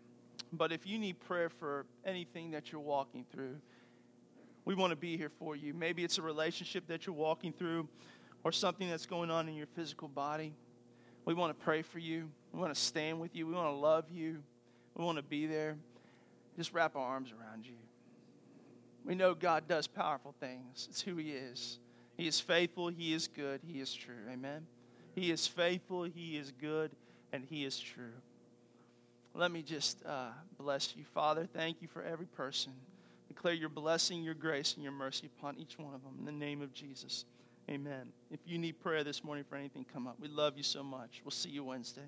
but 0.51 0.71
if 0.71 0.87
you 0.87 0.97
need 0.97 1.19
prayer 1.19 1.47
for 1.47 1.85
anything 2.03 2.49
that 2.49 2.71
you're 2.71 2.81
walking 2.81 3.23
through, 3.31 3.57
we 4.65 4.73
want 4.73 4.89
to 4.89 4.95
be 4.95 5.15
here 5.15 5.29
for 5.29 5.55
you. 5.55 5.75
Maybe 5.75 6.03
it's 6.03 6.17
a 6.17 6.23
relationship 6.23 6.87
that 6.87 7.05
you're 7.05 7.13
walking 7.13 7.53
through 7.53 7.87
or 8.43 8.51
something 8.51 8.89
that's 8.89 9.05
going 9.05 9.29
on 9.29 9.47
in 9.47 9.53
your 9.53 9.67
physical 9.67 10.07
body. 10.07 10.55
We 11.25 11.35
want 11.35 11.55
to 11.55 11.63
pray 11.63 11.83
for 11.83 11.99
you. 11.99 12.31
We 12.51 12.59
want 12.59 12.73
to 12.73 12.81
stand 12.81 13.19
with 13.19 13.35
you. 13.35 13.45
We 13.45 13.53
want 13.53 13.67
to 13.67 13.79
love 13.79 14.05
you. 14.11 14.41
We 14.95 15.05
want 15.05 15.19
to 15.19 15.23
be 15.23 15.45
there. 15.45 15.77
Just 16.57 16.73
wrap 16.73 16.95
our 16.95 17.05
arms 17.05 17.31
around 17.31 17.67
you. 17.67 17.75
We 19.05 19.15
know 19.15 19.33
God 19.33 19.67
does 19.67 19.87
powerful 19.87 20.35
things. 20.39 20.87
It's 20.89 21.01
who 21.01 21.15
He 21.15 21.31
is. 21.31 21.79
He 22.17 22.27
is 22.27 22.39
faithful, 22.39 22.89
He 22.89 23.13
is 23.13 23.27
good, 23.27 23.61
He 23.65 23.79
is 23.79 23.93
true. 23.93 24.27
Amen. 24.31 24.65
He 25.15 25.31
is 25.31 25.47
faithful, 25.47 26.03
He 26.03 26.37
is 26.37 26.51
good, 26.59 26.91
and 27.33 27.43
He 27.49 27.65
is 27.65 27.79
true. 27.79 28.13
Let 29.33 29.51
me 29.51 29.61
just 29.61 30.05
uh, 30.05 30.29
bless 30.57 30.95
you. 30.95 31.03
Father, 31.13 31.47
thank 31.51 31.81
you 31.81 31.87
for 31.87 32.03
every 32.03 32.25
person. 32.25 32.73
Declare 33.27 33.53
your 33.53 33.69
blessing, 33.69 34.23
your 34.23 34.33
grace, 34.33 34.73
and 34.73 34.83
your 34.83 34.91
mercy 34.91 35.29
upon 35.37 35.57
each 35.57 35.77
one 35.79 35.95
of 35.95 36.03
them. 36.03 36.15
In 36.19 36.25
the 36.25 36.31
name 36.31 36.61
of 36.61 36.73
Jesus. 36.73 37.25
Amen. 37.69 38.11
If 38.29 38.39
you 38.45 38.57
need 38.57 38.81
prayer 38.81 39.05
this 39.05 39.23
morning 39.23 39.45
for 39.47 39.55
anything, 39.55 39.85
come 39.91 40.05
up. 40.05 40.17
We 40.19 40.27
love 40.27 40.57
you 40.57 40.63
so 40.63 40.83
much. 40.83 41.21
We'll 41.23 41.31
see 41.31 41.49
you 41.49 41.63
Wednesday. 41.63 42.01